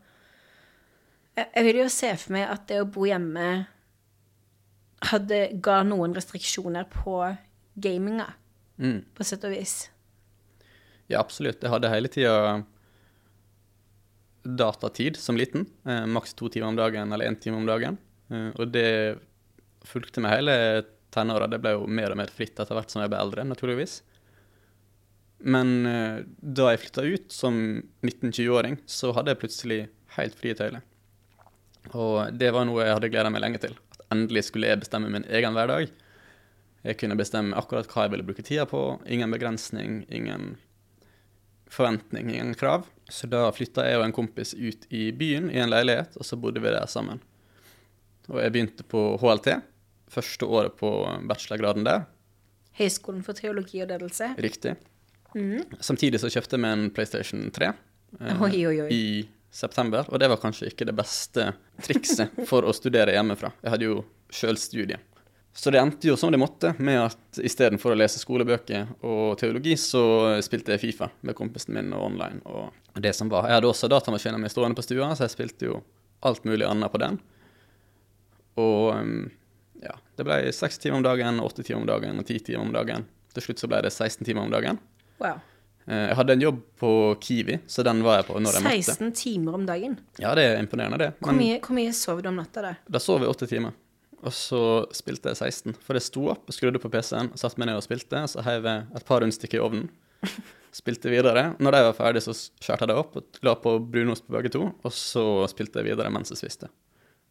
[1.36, 3.46] Jeg vil jo se for meg at det å bo hjemme
[5.08, 7.16] hadde ga noen restriksjoner på
[7.80, 8.28] gaminga,
[8.78, 9.04] Mm.
[9.14, 9.88] på sett og vis.
[11.08, 11.60] Ja, absolutt.
[11.62, 12.64] Jeg hadde hele tida
[14.44, 15.66] datatid som liten.
[15.86, 17.98] Eh, Maks to timer om dagen eller én time om dagen.
[18.30, 19.18] Eh, og det
[19.86, 21.48] fulgte meg hele tenåra.
[21.50, 24.00] Det ble jo mer og mer fritt etter hvert som jeg ble eldre, naturligvis.
[25.44, 27.54] Men eh, da jeg flytta ut som
[28.02, 29.80] 19-20-åring, så hadde jeg plutselig
[30.16, 30.82] helt frie tøyler.
[31.92, 33.76] Og det var noe jeg hadde gleda meg lenge til.
[33.96, 35.90] At endelig skulle jeg bestemme min egen hverdag.
[36.82, 38.80] Jeg kunne bestemme akkurat hva jeg ville bruke tida på.
[39.06, 40.56] Ingen begrensning, ingen
[41.72, 42.88] forventning, ingen krav.
[43.12, 46.38] Så da flytta jeg og en kompis ut i byen i en leilighet, og så
[46.40, 47.20] bodde vi der sammen.
[48.30, 49.58] Og jeg begynte på HLT,
[50.12, 50.90] første året på
[51.28, 52.06] bachelorgraden der.
[52.78, 54.32] Høgskolen for teologi og ledelse.
[54.40, 54.76] Riktig.
[55.80, 58.88] Samtidig så kjøpte jeg meg en PlayStation 3 eh, Oi, oi, oi.
[58.92, 59.04] i
[59.52, 61.52] september, og det var kanskje ikke det beste
[61.84, 63.52] trikset for å studere hjemmefra.
[63.62, 64.98] Jeg hadde jo sjøl studie.
[65.52, 69.76] Så det endte jo som det måtte, med at istedenfor å lese skolebøker og teologi,
[69.76, 72.40] så spilte jeg Fifa med kompisen min og online.
[72.48, 73.50] Og det som var.
[73.50, 75.82] Jeg hadde også datamaskinen min stående på stua, så jeg spilte jo
[76.24, 77.20] alt mulig annet på den.
[78.62, 79.28] Og um,
[79.84, 82.72] ja, det ble seks timer om dagen, åtte timer om dagen og ti timer om
[82.72, 83.04] dagen.
[83.36, 84.80] Til slutt så ble det 16 timer om dagen.
[85.20, 85.40] Wow.
[85.86, 86.90] Eh, Jeg hadde en jobb på
[87.20, 88.96] Kiwi, så den var jeg på når jeg måtte.
[88.96, 89.98] 16 timer om dagen.
[90.22, 91.10] Ja, det er imponerende, det.
[91.20, 92.74] Hvor mye, hvor mye sov du om natta da?
[92.88, 93.72] da sov jeg åtte timer.
[94.22, 94.62] Og så
[94.94, 95.74] spilte jeg 16.
[95.82, 98.20] For jeg sto opp skrudde på PC-en, satte meg ned og spilte.
[98.30, 99.88] Så heiv jeg et par rundstykker i ovnen.
[100.72, 101.50] Spilte videre.
[101.60, 104.52] Når de var ferdige, så skjærte jeg det opp og la på brunost på begge
[104.54, 104.62] to.
[104.86, 106.70] Og så spilte jeg videre mens jeg spiste.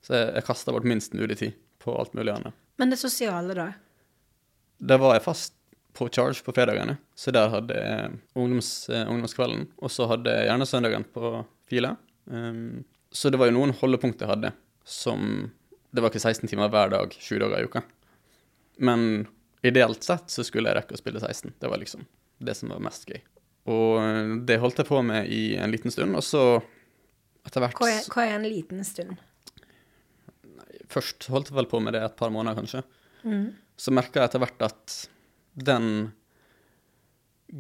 [0.05, 2.53] Så jeg, jeg kasta bort minst mulig tid på alt mulig annet.
[2.77, 3.69] Men det sosiale, da?
[4.77, 5.55] Det var jeg fast
[5.93, 9.67] på charge på fredagene, så der hadde jeg ungdoms, eh, ungdomskvelden.
[9.81, 11.31] Og så hadde jeg gjerne søndagen på
[11.69, 11.95] fila.
[12.25, 14.53] Um, så det var jo noen holdepunkter jeg hadde
[14.87, 15.49] som
[15.91, 17.81] Det var ikke 16 timer hver dag, sju dager i uka.
[18.79, 19.27] Men
[19.67, 21.51] ideelt sett så skulle jeg rekke å spille 16.
[21.59, 22.05] Det var liksom
[22.39, 23.19] det som var mest gøy.
[23.71, 26.61] Og eh, det holdt jeg på med i en liten stund, og så
[27.45, 29.19] etter hvert Hva er, hva er en liten stund?
[30.91, 32.83] Først holdt jeg vel på med det et par måneder, kanskje.
[33.79, 34.95] Så merka jeg etter hvert at
[35.53, 36.11] den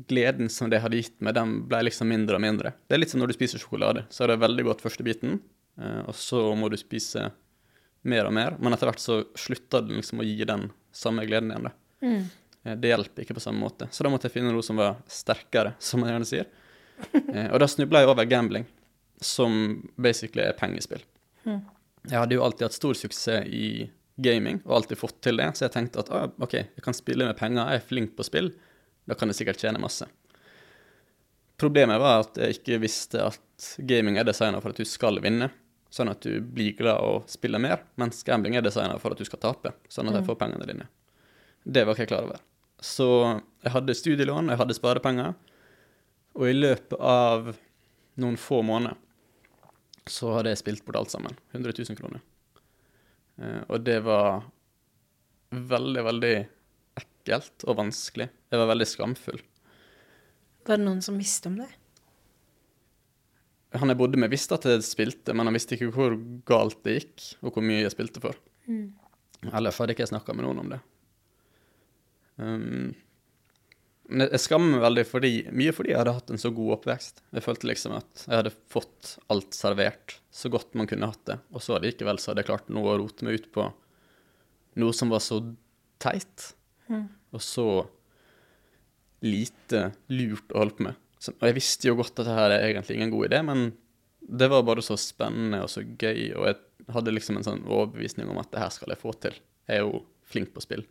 [0.07, 2.71] gleden som det hadde gitt meg, den ble liksom mindre og mindre.
[2.87, 4.05] Det er litt som når du spiser sjokolade.
[4.09, 5.39] Så er det veldig godt første biten,
[5.81, 7.29] eh, og så må du spise
[8.07, 8.55] mer og mer.
[8.59, 11.67] Men etter hvert så slutta det liksom å gi den samme gleden igjen.
[11.67, 12.07] Det.
[12.07, 12.77] Mm.
[12.81, 13.87] Det hjelper ikke på samme måte.
[13.91, 16.51] Så da måtte jeg finne noe som var sterkere, som man gjerne sier.
[17.33, 18.67] Eh, Og da snubla jeg over gambling,
[19.25, 19.53] som
[19.97, 21.01] basically er pengespill.
[21.47, 23.87] Jeg hadde jo alltid hatt stor suksess i
[24.23, 27.27] gaming, og alltid fått til det, så jeg tenkte at ah, OK, jeg kan spille
[27.27, 28.51] med penger, jeg er flink på spill,
[29.09, 30.07] da kan jeg sikkert tjene masse.
[31.61, 35.51] Problemet var at jeg ikke visste at gaming er designa for at du skal vinne,
[35.91, 39.27] sånn at du blir glad og spiller mer, mens gambling er designa for at du
[39.27, 40.87] skal tape, sånn at jeg får pengene dine.
[41.63, 42.41] Det var ikke jeg klar over.
[42.81, 43.07] Så
[43.61, 45.35] jeg hadde studielån, jeg hadde sparepenger,
[46.39, 47.51] og i løpet av
[48.21, 48.97] noen få måneder
[50.09, 51.35] så hadde jeg spilt bort alt sammen.
[51.53, 52.23] 100 000 kroner.
[53.39, 54.41] Eh, og det var
[55.51, 56.33] veldig, veldig
[57.01, 58.27] ekkelt og vanskelig.
[58.51, 59.43] Jeg var veldig skamfull.
[60.67, 61.69] Var det noen som visste om det?
[63.79, 66.17] Han jeg bodde med, visste at jeg spilte, men han visste ikke hvor
[66.47, 68.35] galt det gikk, og hvor mye jeg spilte for.
[69.47, 70.81] Ellers hadde ikke jeg snakka med noen om det.
[72.41, 72.91] Um,
[74.11, 77.21] men jeg- skammer meg veldig fordi, mye fordi jeg hadde hatt en så god oppvekst.
[77.33, 81.39] Jeg følte liksom at jeg hadde fått alt servert så godt man kunne hatt det,
[81.53, 83.65] og så likevel så hadde jeg klart nå å rote meg ut på
[84.81, 85.39] noe som var så
[85.99, 86.53] teit,
[87.33, 87.65] og så
[89.21, 90.95] lite lurt å holde på med.
[91.21, 93.67] Så, og jeg visste jo godt at det her er egentlig ingen god idé, men
[94.21, 96.57] det var bare så spennende og så gøy, og jeg
[96.95, 99.37] hadde liksom en sånn overbevisning om at det her skal jeg få til.
[99.69, 100.83] Jeg er jo flink på spill.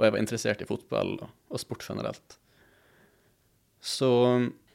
[0.00, 2.38] Og jeg var interessert i fotball og, og sport generelt.
[3.84, 4.08] Så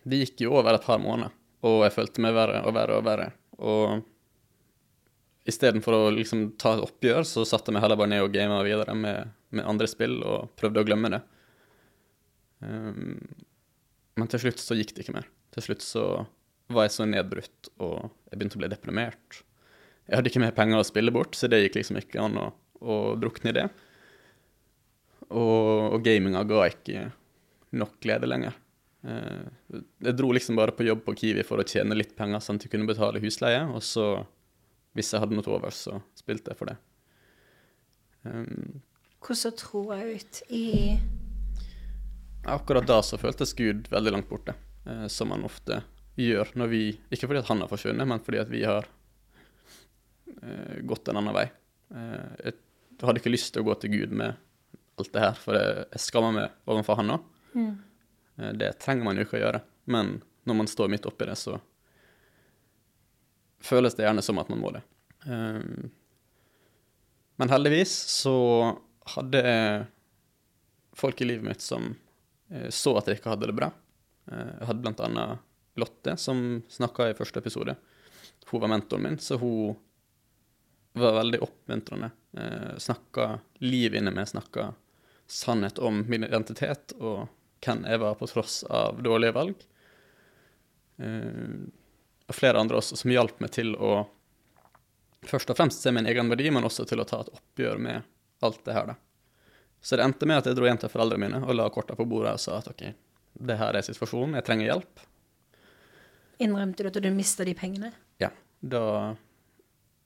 [0.05, 1.33] det gikk jo over et par måneder,
[1.65, 3.31] og jeg følte meg verre og verre og verre.
[3.57, 4.03] Og
[5.49, 8.61] istedenfor å liksom ta et oppgjør, så satte jeg meg heller bare ned og gama
[8.65, 11.21] videre med, med andre spill og prøvde å glemme det.
[12.65, 13.17] Um,
[14.15, 15.27] men til slutt så gikk det ikke mer.
[15.53, 16.05] Til slutt så
[16.73, 19.41] var jeg så nedbrutt, og jeg begynte å bli deprimert.
[20.05, 22.47] Jeg hadde ikke mer penger å spille bort, så det gikk liksom ikke an å,
[22.81, 23.67] å drukne i det.
[25.33, 27.07] Og, og gaminga ga ikke
[27.75, 28.55] nok glede lenger.
[29.05, 29.45] Eh,
[30.05, 32.65] jeg dro liksom bare på jobb på Kiwi for å tjene litt penger, sånn at
[32.67, 34.09] jeg kunne betale husleie, og så,
[34.97, 36.77] hvis jeg hadde noe til overs, så spilte jeg for det.
[38.25, 38.81] Um,
[39.25, 40.65] Hvordan så troa ut i
[42.45, 44.53] Akkurat da så føltes Gud veldig langt borte,
[44.85, 45.81] eh, som han ofte
[46.15, 48.85] gjør når vi Ikke fordi at han har forsvunnet, men fordi at vi har
[50.29, 51.47] eh, gått en annen vei.
[51.89, 54.37] Eh, jeg hadde ikke lyst til å gå til Gud med
[55.01, 57.31] alt det her, for jeg, skammer meg overfor han òg.
[57.55, 57.73] Mm.
[58.59, 61.55] det trenger man jo ikke å gjøre, men når man står midt oppi det, så
[63.63, 64.81] føles det gjerne som at man må det.
[65.25, 65.61] Eh,
[67.39, 68.35] men heldigvis så
[69.15, 69.85] hadde jeg
[70.95, 71.89] folk i livet mitt som
[72.51, 73.71] eh, så at jeg ikke hadde det bra.
[74.31, 75.43] Eh, Jeg hadde blant annet
[75.75, 77.73] Lotte, som snakka i første episode.
[78.47, 79.73] Hun var mentoren min, så hun
[80.95, 82.11] var veldig oppmuntrende.
[82.39, 83.25] Eh, Snakka
[83.65, 84.69] liv inni meg, snakka
[85.27, 87.27] sannhet om min identitet og
[87.65, 89.63] hvem jeg var på tross av dårlige valg.
[91.01, 91.65] Eh,
[92.27, 94.07] Og flere andre også som hjalp meg til å
[95.25, 98.01] først og fremst se min egen verdi, men også til å ta et oppgjør med
[98.45, 98.95] alt det her, da.
[99.81, 102.05] Så det endte med at jeg dro hjem til foreldrene mine og la korta på
[102.09, 102.81] bordet og sa at OK,
[103.49, 105.03] det her er situasjonen, jeg trenger hjelp.
[106.41, 107.91] Innrømte du at du mista de pengene?
[108.21, 108.81] Ja, da,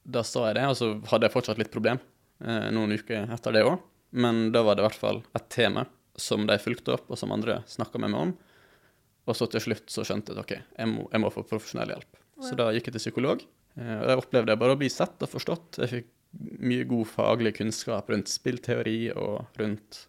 [0.04, 2.00] da sa jeg det, og så hadde jeg fortsatt litt problem
[2.44, 3.80] eh, noen uker etter det òg.
[4.12, 5.86] Men da var det i hvert fall et tema
[6.20, 8.32] som de fulgte opp, og som andre snakka med meg om.
[9.30, 11.92] Og så til slutt så skjønte jeg at OK, jeg må, jeg må få profesjonell
[11.94, 12.18] hjelp.
[12.42, 13.44] Så da gikk jeg til psykolog.
[13.78, 15.78] eh, Og der opplevde jeg bare å bli sett og forstått.
[15.84, 16.10] Jeg fikk
[16.62, 20.06] mye god faglig kunnskap rundt spillteori og rundt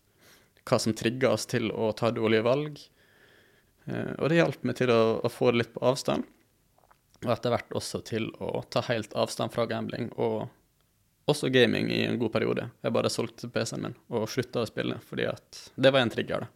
[0.69, 2.79] hva som trigga oss til å ta dårlige valg.
[3.87, 6.25] Eh, Og det hjalp meg til å, å få det litt på avstand.
[7.25, 10.49] Og etter hvert også til å ta helt avstand fra gambling, og
[11.31, 12.69] også gaming i en god periode.
[12.83, 16.45] Jeg bare solgte PC-en min og slutta å spille, fordi at det var en trigger,
[16.45, 16.51] da.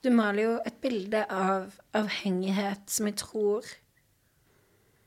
[0.00, 3.66] Du maler jo et bilde av avhengighet som jeg tror,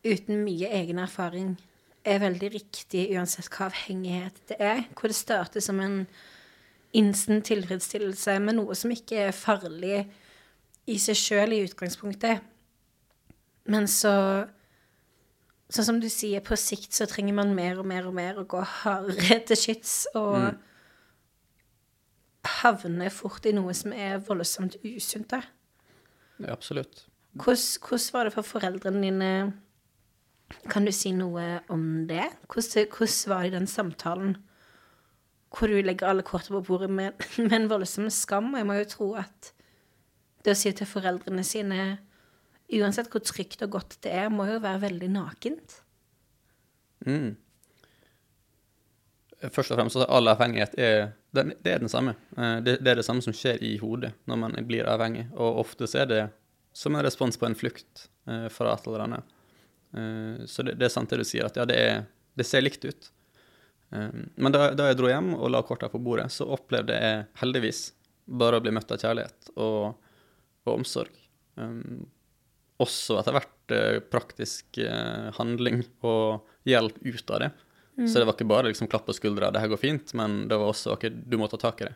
[0.06, 1.56] uten mye egen erfaring,
[2.04, 4.84] er veldig riktig uansett hva avhengighet det er.
[4.94, 6.04] Hvor det starter som en
[6.94, 10.04] instant tilfredsstillelse med noe som ikke er farlig
[10.86, 12.44] i seg sjøl i utgangspunktet.
[13.72, 14.14] Men så
[15.74, 18.46] Sånn som du sier, på sikt så trenger man mer og mer og mer å
[18.46, 20.54] gå hardere til skyts og
[22.60, 25.32] havne fort i noe som er voldsomt usunt.
[25.34, 25.42] da.
[26.44, 27.08] Ja, absolutt.
[27.34, 29.34] Hvordan var det for foreldrene dine?
[30.70, 32.28] Kan du si noe om det?
[32.46, 34.36] Hvordan, hvordan var det i den samtalen
[35.54, 38.54] hvor du legger alle kortene på bordet med, med en voldsom skam?
[38.54, 39.54] Og jeg må jo tro at
[40.46, 41.98] det å si til foreldrene sine,
[42.82, 45.80] uansett hvor trygt og godt det er, må jo være veldig nakent.
[47.06, 47.34] Mm.
[49.52, 52.16] Først og fremst så all avhengighet er det er den samme.
[52.38, 55.26] Eh, Det, er det samme som skjer i hodet når man blir avhengig.
[55.34, 56.22] Og ofte så er det
[56.74, 59.34] som en respons på en flukt eh, fra et eller annet.
[59.94, 62.06] Eh, Så det, er sant det du sier, at ja, det, er,
[62.38, 63.12] det ser likt ut.
[63.94, 67.92] Men da jeg dro hjem og la korta på bordet, så opplevde jeg heldigvis
[68.26, 70.00] bare å bli møtt av kjærlighet og,
[70.66, 71.14] og omsorg.
[71.62, 72.08] Um,
[72.82, 77.52] også etter hvert eh, praktisk eh, handling og hjelp ut av det.
[77.94, 80.58] Så det var ikke bare liksom klapp på skuldra, det her går fint, men det
[80.58, 81.94] var også OK, du må ta tak i det.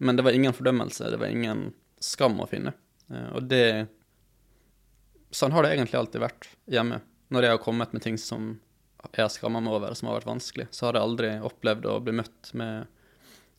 [0.00, 2.72] Men det var ingen fordømmelse, det var ingen skam å finne.
[3.12, 3.88] Eh, og det
[5.28, 7.02] Sånn har det egentlig alltid vært hjemme.
[7.28, 8.54] Når jeg har kommet med ting som
[9.12, 11.98] jeg har skamma meg over, som har vært vanskelig, så har jeg aldri opplevd å
[12.00, 12.86] bli møtt med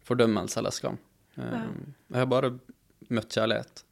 [0.08, 0.98] fordømmelse eller skam.
[1.38, 1.60] Ja.
[2.10, 2.50] Jeg har bare
[3.14, 3.84] møtt kjærlighet.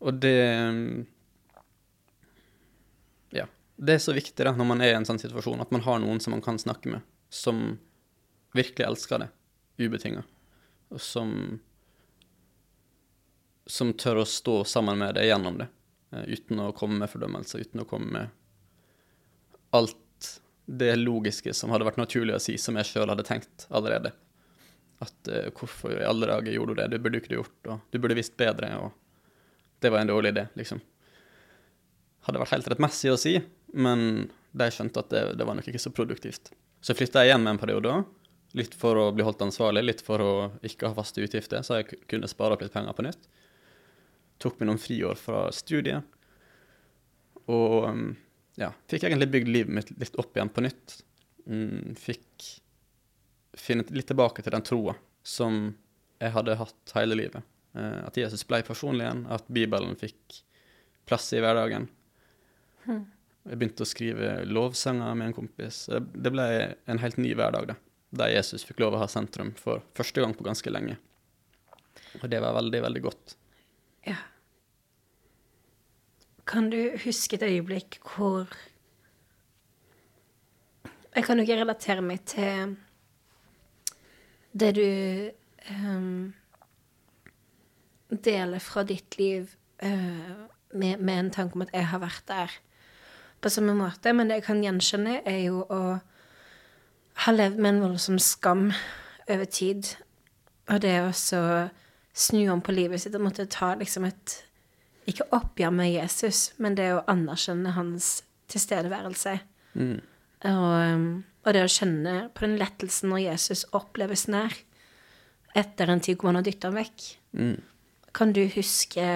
[0.00, 1.06] Og det
[3.36, 3.46] Ja.
[3.76, 6.00] Det er så viktig da, når man er i en sånn situasjon, at man har
[6.02, 7.78] noen som man kan snakke med, som
[8.56, 9.28] virkelig elsker det,
[9.80, 10.24] ubetinga,
[10.90, 11.60] og som
[13.70, 15.68] som tør å stå sammen med deg gjennom det,
[16.12, 18.32] eh, uten å komme med fordømmelse, uten å komme med
[19.76, 19.96] alt
[20.66, 24.12] det logiske som hadde vært naturlig å si, som jeg sjøl hadde tenkt allerede.
[25.02, 27.98] At uh, hvorfor i alle dager gjorde du det, du burde ikke gjort, og du
[27.98, 28.92] burde visst bedre, og
[29.80, 30.80] det var en dårlig idé, liksom.
[32.26, 33.34] Hadde vært helt rettmessig å si,
[33.72, 36.52] men de skjønte at det, det var nok ikke så produktivt.
[36.84, 38.00] Så flytta jeg hjem en periode
[38.58, 40.32] litt for å bli holdt ansvarlig, litt for å
[40.66, 43.28] ikke ha faste utgifter, så jeg kunne spare opp litt penger på nytt.
[44.42, 46.18] Tok meg noen friår fra studiet.
[47.50, 48.08] Og um,
[48.58, 50.96] ja, fikk egentlig bygd livet mitt litt opp igjen på nytt.
[51.46, 52.50] Mm, fikk
[53.58, 55.62] finne litt tilbake til den troa som
[56.20, 57.46] jeg hadde hatt hele livet.
[57.74, 60.42] Eh, at Jesus ble personlig igjen, at Bibelen fikk
[61.08, 61.88] plass i hverdagen.
[62.86, 63.04] Hmm.
[63.48, 65.84] Jeg begynte å skrive lovsanger med en kompis.
[65.88, 66.48] Det ble
[66.90, 67.78] en helt ny hverdag, da.
[68.20, 70.98] Der Jesus fikk lov å ha sentrum for første gang på ganske lenge.
[72.20, 73.36] Og det var veldig, veldig godt.
[74.06, 74.18] Ja.
[76.50, 78.50] Kan du huske et øyeblikk hvor
[81.10, 82.76] Jeg kan jo ikke relatere meg til
[84.54, 84.84] det du
[85.74, 86.30] um,
[88.10, 92.58] deler fra ditt liv uh, med, med, en tanke om at jeg har vært der
[93.40, 95.82] på samme måte, men det jeg kan gjenkjenne, er jo å
[97.24, 98.66] ha levd med en voldsom skam
[99.30, 99.94] over tid.
[100.70, 101.40] Og det å så
[102.12, 104.38] snu om på livet sitt og måtte ta liksom et
[105.08, 108.20] Ikke oppgjør med Jesus, men det å anerkjenne hans
[108.52, 109.32] tilstedeværelse.
[109.72, 109.96] Mm.
[110.44, 111.06] Og, um,
[111.40, 114.54] og, det å kjenne på den lettelsen når Jesus oppleves nær
[115.56, 117.06] etter en tid hvor man har dytta ham vekk.
[117.32, 117.56] Mm.
[118.16, 119.06] Kan du huske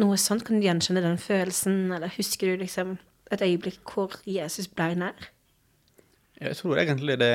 [0.00, 0.44] noe sånt?
[0.46, 2.96] Kan du gjenkjenne den følelsen, eller husker du liksom
[3.32, 5.30] et øyeblikk hvor Jesus ble nær?
[6.36, 7.34] Jeg tror egentlig det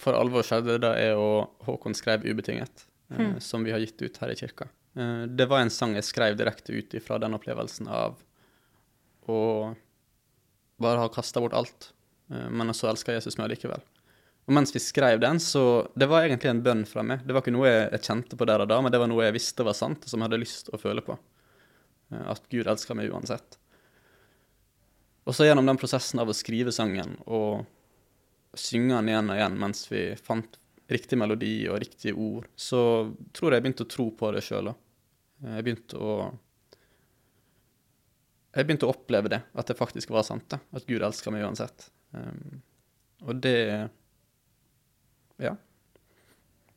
[0.00, 3.40] for alvor skjedde da jeg og Håkon skrev 'Ubetinget', mm.
[3.40, 4.68] som vi har gitt ut her i kirka.
[4.96, 8.18] Eh, det var en sang jeg skrev direkte ut ifra den opplevelsen av
[9.30, 9.40] å
[10.82, 11.92] bare ha kasta bort alt,
[12.30, 13.82] eh, men så elska Jesus meg likevel.
[14.44, 17.24] Og mens vi skrev den, så Det var egentlig en bønn fra meg.
[17.24, 19.36] Det var ikke noe jeg, kjente på der og da, men det var noe jeg
[19.36, 21.16] visste var sant, og som jeg hadde lyst til å føle på.
[22.12, 23.56] At Gud elsker meg uansett.
[25.24, 27.64] Og så gjennom den prosessen av å skrive sangen og
[28.54, 30.58] synge den igjen og igjen mens vi fant
[30.92, 34.68] riktig melodi og riktige ord, så tror jeg jeg begynte å tro på det sjøl
[34.74, 34.80] òg.
[35.44, 36.14] Jeg begynte å
[38.54, 40.44] Jeg begynte å oppleve det, at det faktisk var sant.
[40.46, 41.88] da, At Gud elsker meg uansett.
[42.14, 42.60] Um,
[43.26, 43.90] og det
[45.42, 45.56] Ja.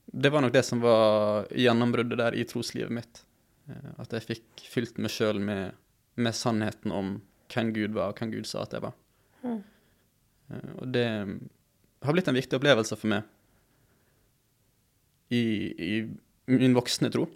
[0.06, 3.24] Det var nok det som var gjennombruddet der i troslivet mitt.
[3.70, 5.76] Uh, at jeg fikk fylt meg sjøl med,
[6.16, 7.18] med, sannheten om
[7.52, 8.96] hvem Gud var, og hvem Gud sa at jeg var.
[9.44, 9.60] Mm.
[10.48, 11.08] Uh, og det
[12.06, 13.28] har blitt en viktig opplevelse for meg
[15.34, 15.44] i,
[15.76, 15.94] i
[16.46, 17.28] min voksne tro.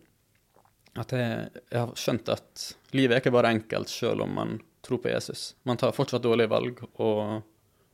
[1.00, 5.00] At jeg, jeg, har skjønt at livet er ikke bare enkelt selv om man tror
[5.04, 5.54] på Jesus.
[5.68, 7.42] Man tar fortsatt dårlige valg, og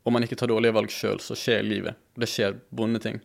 [0.08, 2.00] om man ikke tar dårlige valg sjøl, så skjer livet.
[2.16, 3.20] Det skjer vonde ting.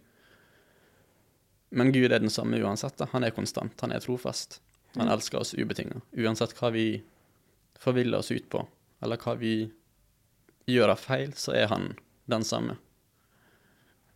[1.72, 2.96] Men Gud er den samme uansett.
[2.98, 3.06] Da.
[3.12, 4.60] Han er konstant, han er trofast.
[4.98, 6.02] Han elsker oss ubetinga.
[6.18, 6.86] Uansett hva vi
[7.80, 8.64] forviller oss ut på,
[9.02, 9.54] eller hva vi
[10.68, 11.94] gjør av feil, så er han
[12.30, 12.76] den samme.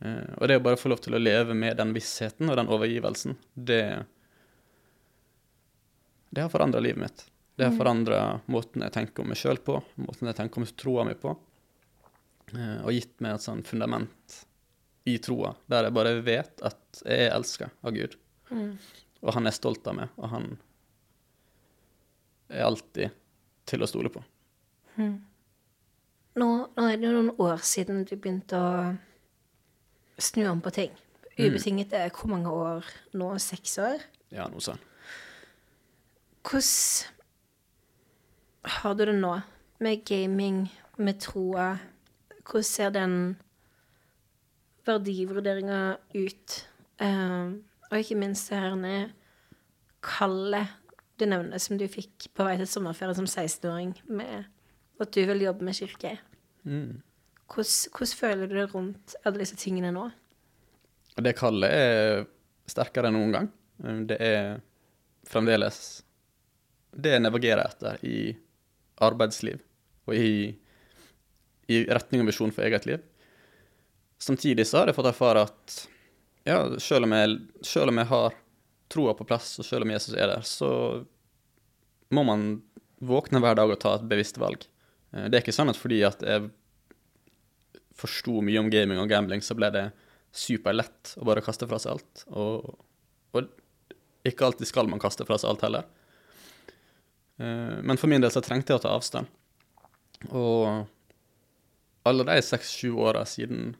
[0.04, 2.68] Uh, og det å bare få lov til å leve med den vissheten og den
[2.68, 4.04] overgivelsen, det
[6.28, 7.26] Det har forandra livet mitt.
[7.56, 7.78] Det har mm.
[7.78, 11.32] forandra måten jeg tenker om meg sjøl på, måten jeg tenker om troa mi på,
[12.54, 14.42] og gitt meg et sånn fundament
[15.06, 18.16] i troa, der jeg bare vet at jeg er elska av Gud.
[18.50, 18.72] Mm.
[19.22, 20.46] Og han er stolt av meg, og han
[22.50, 23.14] er alltid
[23.66, 24.22] til å stole på.
[24.96, 25.16] Mm.
[26.36, 28.94] Nå, nå, er det noen år siden du begynte å
[30.20, 30.92] snu om på ting.
[31.36, 31.46] Mm.
[31.46, 33.38] Ubetinget er hvor mange år nå?
[33.42, 33.98] Seks år?
[34.34, 34.82] Ja, noe sånt.
[36.46, 37.12] Hvordan
[38.76, 39.34] har du det nå
[39.82, 40.66] med gaming,
[40.98, 41.76] med troa?
[42.46, 43.14] Hvordan ser den
[44.86, 45.80] verdivurderinga
[46.14, 46.58] ut?
[47.02, 47.58] Uh,
[47.90, 49.10] og ikke minst det her
[50.06, 50.70] kallet
[51.18, 54.46] du nevner, som du fikk på vei til sommerferie som 16-åring, med
[55.00, 56.16] at du vil jobbe med kirke.
[56.64, 57.02] Mm.
[57.46, 60.08] Hvordan, hvordan, føler du det rundt alle disse tingene nå?
[61.16, 62.24] Det kallet er
[62.68, 63.48] sterkere enn noen gang.
[64.08, 64.58] Det er
[65.26, 65.80] fremdeles
[66.96, 68.18] det jeg navigerer etter i
[69.04, 69.60] arbeidsliv
[70.06, 70.56] og i
[71.72, 73.02] i retning og visjon for eget liv.
[74.22, 75.76] Samtidig så har jeg fått erfare at
[76.46, 78.36] ja, selv om jeg, jeg har
[78.92, 80.70] troa på plass, og selv om Jesus er der, så
[82.14, 82.46] må man
[83.02, 84.62] våkne hver dag og ta et bevisst valg.
[85.12, 86.48] Eh, det er ikke sånn at fordi at jeg
[87.96, 89.86] forsto mye om gaming og gambling, så ble det
[90.36, 92.26] superlett å bare kaste fra seg alt.
[92.30, 92.76] Og,
[93.34, 95.88] og ikke alltid skal man kaste fra seg alt heller.
[97.42, 99.32] Eh, men for min del så trengte jeg å ta avstand.
[100.30, 100.86] Og
[102.06, 103.74] alle de seks-sju åra siden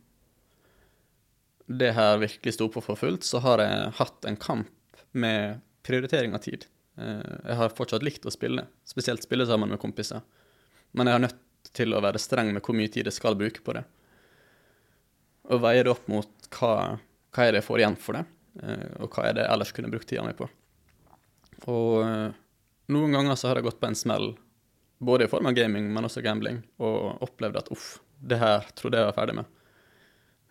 [1.66, 6.34] det her virkelig sto på for fullt, så har jeg hatt en kamp med prioritering
[6.34, 6.66] av tid.
[6.98, 10.22] Eh, jeg har fortsatt likt å spille, spesielt spille sammen med kompiser.
[10.94, 13.64] Men jeg har nødt til å være streng med hvor mye tid jeg skal bruke
[13.66, 13.82] på det.
[15.50, 16.72] Og veie det opp mot hva,
[17.34, 18.24] hva er det jeg får igjen for det,
[18.62, 20.48] eh, og hva er det jeg ellers kunne brukt tida mi på.
[21.72, 22.40] Og eh,
[22.94, 24.34] noen ganger så har jeg gått på en smell,
[25.02, 29.00] både i form av gaming, men også gambling, og opplevd at uff, det her trodde
[29.00, 29.50] jeg var ferdig med.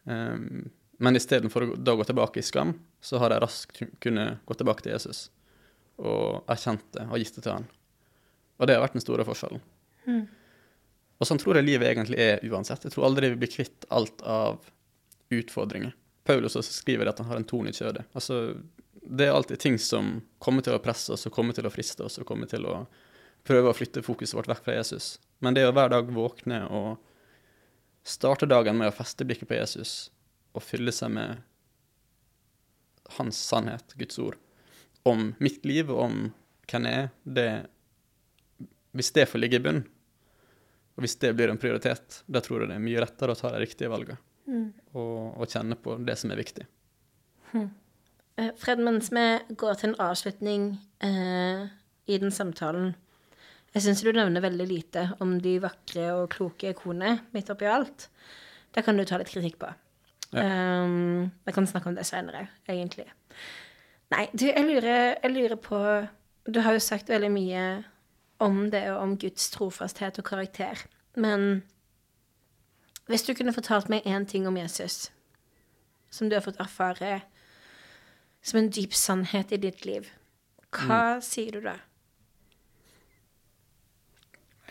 [0.06, 0.66] Um,
[1.02, 4.86] men istedenfor å da gå tilbake i skam, så har jeg raskt kunnet gå tilbake
[4.86, 5.30] til Jesus
[5.96, 7.68] og erkjent det og gitt det til han.
[8.60, 9.62] Og det har vært den store forskjellen.
[10.08, 10.24] Mm.
[11.20, 12.84] Og sånn tror jeg livet egentlig er uansett.
[12.84, 14.66] Jeg tror aldri vi blir kvitt alt av
[15.34, 15.96] utfordringer.
[16.28, 18.04] Paulus også skriver at han har en torn i kjødet.
[18.18, 18.58] Altså,
[19.06, 22.04] det er alltid ting som kommer til å presse oss, og kommer til å friste
[22.04, 22.82] oss, og kommer til å
[23.46, 25.16] prøve å flytte fokuset vårt vekk fra Jesus.
[25.46, 26.96] Men det å hver dag våkne og
[28.06, 29.96] starte dagen med å feste blikket på Jesus
[30.56, 31.42] og fylle seg med
[33.18, 34.38] hans sannhet, Guds ord,
[35.06, 36.20] om mitt liv og om
[36.70, 37.50] hvem jeg er, det
[38.96, 39.84] Hvis det får ligge i bunnen,
[40.96, 43.50] og hvis det blir en prioritet, da tror jeg det er mye lettere å ta
[43.52, 44.16] de riktige valgene.
[44.48, 44.70] Mm.
[44.94, 46.64] Og, og, kjenne på det som er viktig.
[47.52, 47.74] Hmm.
[48.40, 49.26] Uh, Fred, mens vi
[49.60, 50.70] går til en avslutning
[51.04, 51.68] eh,
[52.08, 52.94] i den samtalen
[53.76, 58.08] Jeg syns du nevner veldig lite om de vakre og kloke konene midt oppi alt.
[58.72, 59.68] Det kan du ta litt kritikk på.
[60.32, 60.46] Ja.
[60.84, 63.08] Um, jeg kan snakke om det seinere, egentlig.
[64.14, 65.80] Nei, du, jeg lurer, jeg lurer på
[66.46, 67.62] Du har jo sagt veldig mye
[68.44, 70.86] om det og om Guds trofasthet og karakter.
[71.16, 71.64] Men
[73.10, 75.10] hvis du kunne fortalt meg én ting om Jesus
[76.12, 77.26] som du har fått erfare
[78.46, 80.08] som en dyp sannhet i ditt liv,
[80.72, 81.26] hva mm.
[81.26, 81.80] sier du da?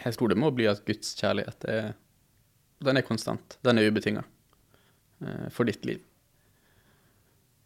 [0.04, 1.92] Jeg tror det må bli at Guds kjærlighet er
[2.84, 3.56] Den er konstant.
[3.64, 4.24] Den er ubetinga
[5.24, 6.02] eh, for ditt liv.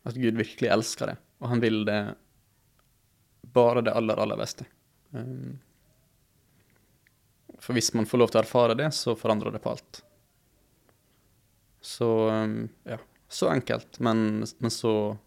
[0.06, 2.00] At Gud virkelig elsker det, og han vil det
[3.52, 4.64] bare det aller, aller beste.
[5.10, 5.58] Um,
[7.58, 10.02] for hvis man får lov til å erfare det, så forandrer det på alt.
[11.80, 12.98] Så um, ja.
[13.28, 15.18] Så enkelt, men, men så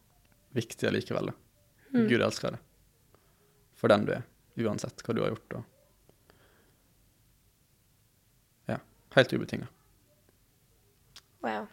[0.57, 1.29] viktig allikevel.
[1.93, 2.07] Mm.
[2.07, 2.59] Gud elsker det.
[3.77, 4.23] For den du er,
[4.57, 5.53] uansett hva du har gjort.
[5.59, 5.63] Og
[8.73, 8.79] ja,
[9.15, 9.69] helt ubetinga.
[11.41, 11.67] Wow.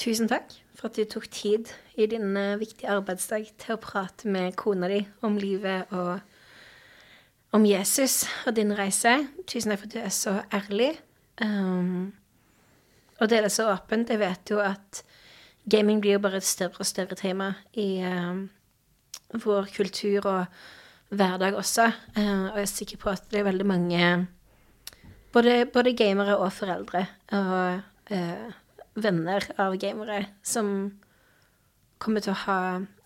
[0.00, 1.70] Tusen takk for at du tok tid
[2.00, 6.20] i din uh, viktige arbeidsdag til å prate med kona di om livet og
[7.52, 9.18] om Jesus og din reise.
[9.46, 10.94] Tusen takk for at du er så ærlig.
[11.42, 12.12] Um,
[13.20, 14.10] og deler så åpent.
[14.10, 15.02] Jeg vet jo at
[15.70, 18.46] gaming blir jo bare et større og større tema i um,
[19.44, 20.44] vår kultur og
[21.12, 21.90] hverdag også.
[22.16, 24.06] Uh, og jeg er sikker på at det er veldig mange
[25.32, 28.52] både, både gamere og foreldre og eh,
[28.94, 30.92] venner av gamere som
[32.02, 32.58] kommer til å ha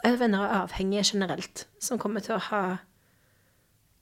[0.05, 2.63] Eller venner av avhengige generelt, som kommer til å ha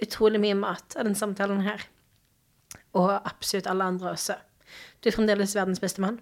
[0.03, 1.81] utrolig mye mat av den samtalen her.
[2.93, 4.37] Og absolutt alle andre også.
[5.01, 6.18] Du er fremdeles verdens beste mann,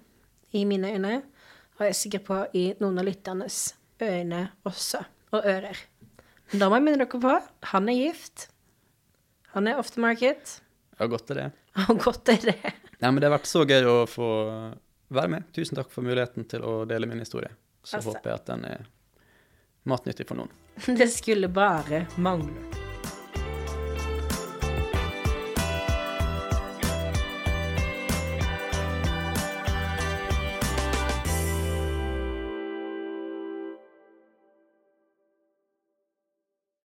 [0.53, 1.17] i mine øyne,
[1.75, 5.83] og jeg er sikker på i noen av lytternes øyne også, og ører.
[6.53, 7.37] Men da må jeg minne dere på
[7.73, 8.47] han er gift.
[9.57, 10.61] Han er off the market.
[11.01, 11.51] Ja, godt er det.
[11.79, 12.73] Ja, godt er det.
[13.01, 14.29] Nei, men det har vært så gøy å få
[15.13, 15.49] være med.
[15.57, 17.49] Tusen takk for muligheten til å dele min historie.
[17.83, 18.13] Så altså.
[18.13, 18.87] håper jeg at den er
[19.89, 20.53] matnyttig for noen.
[21.01, 22.82] Det skulle bare mangle.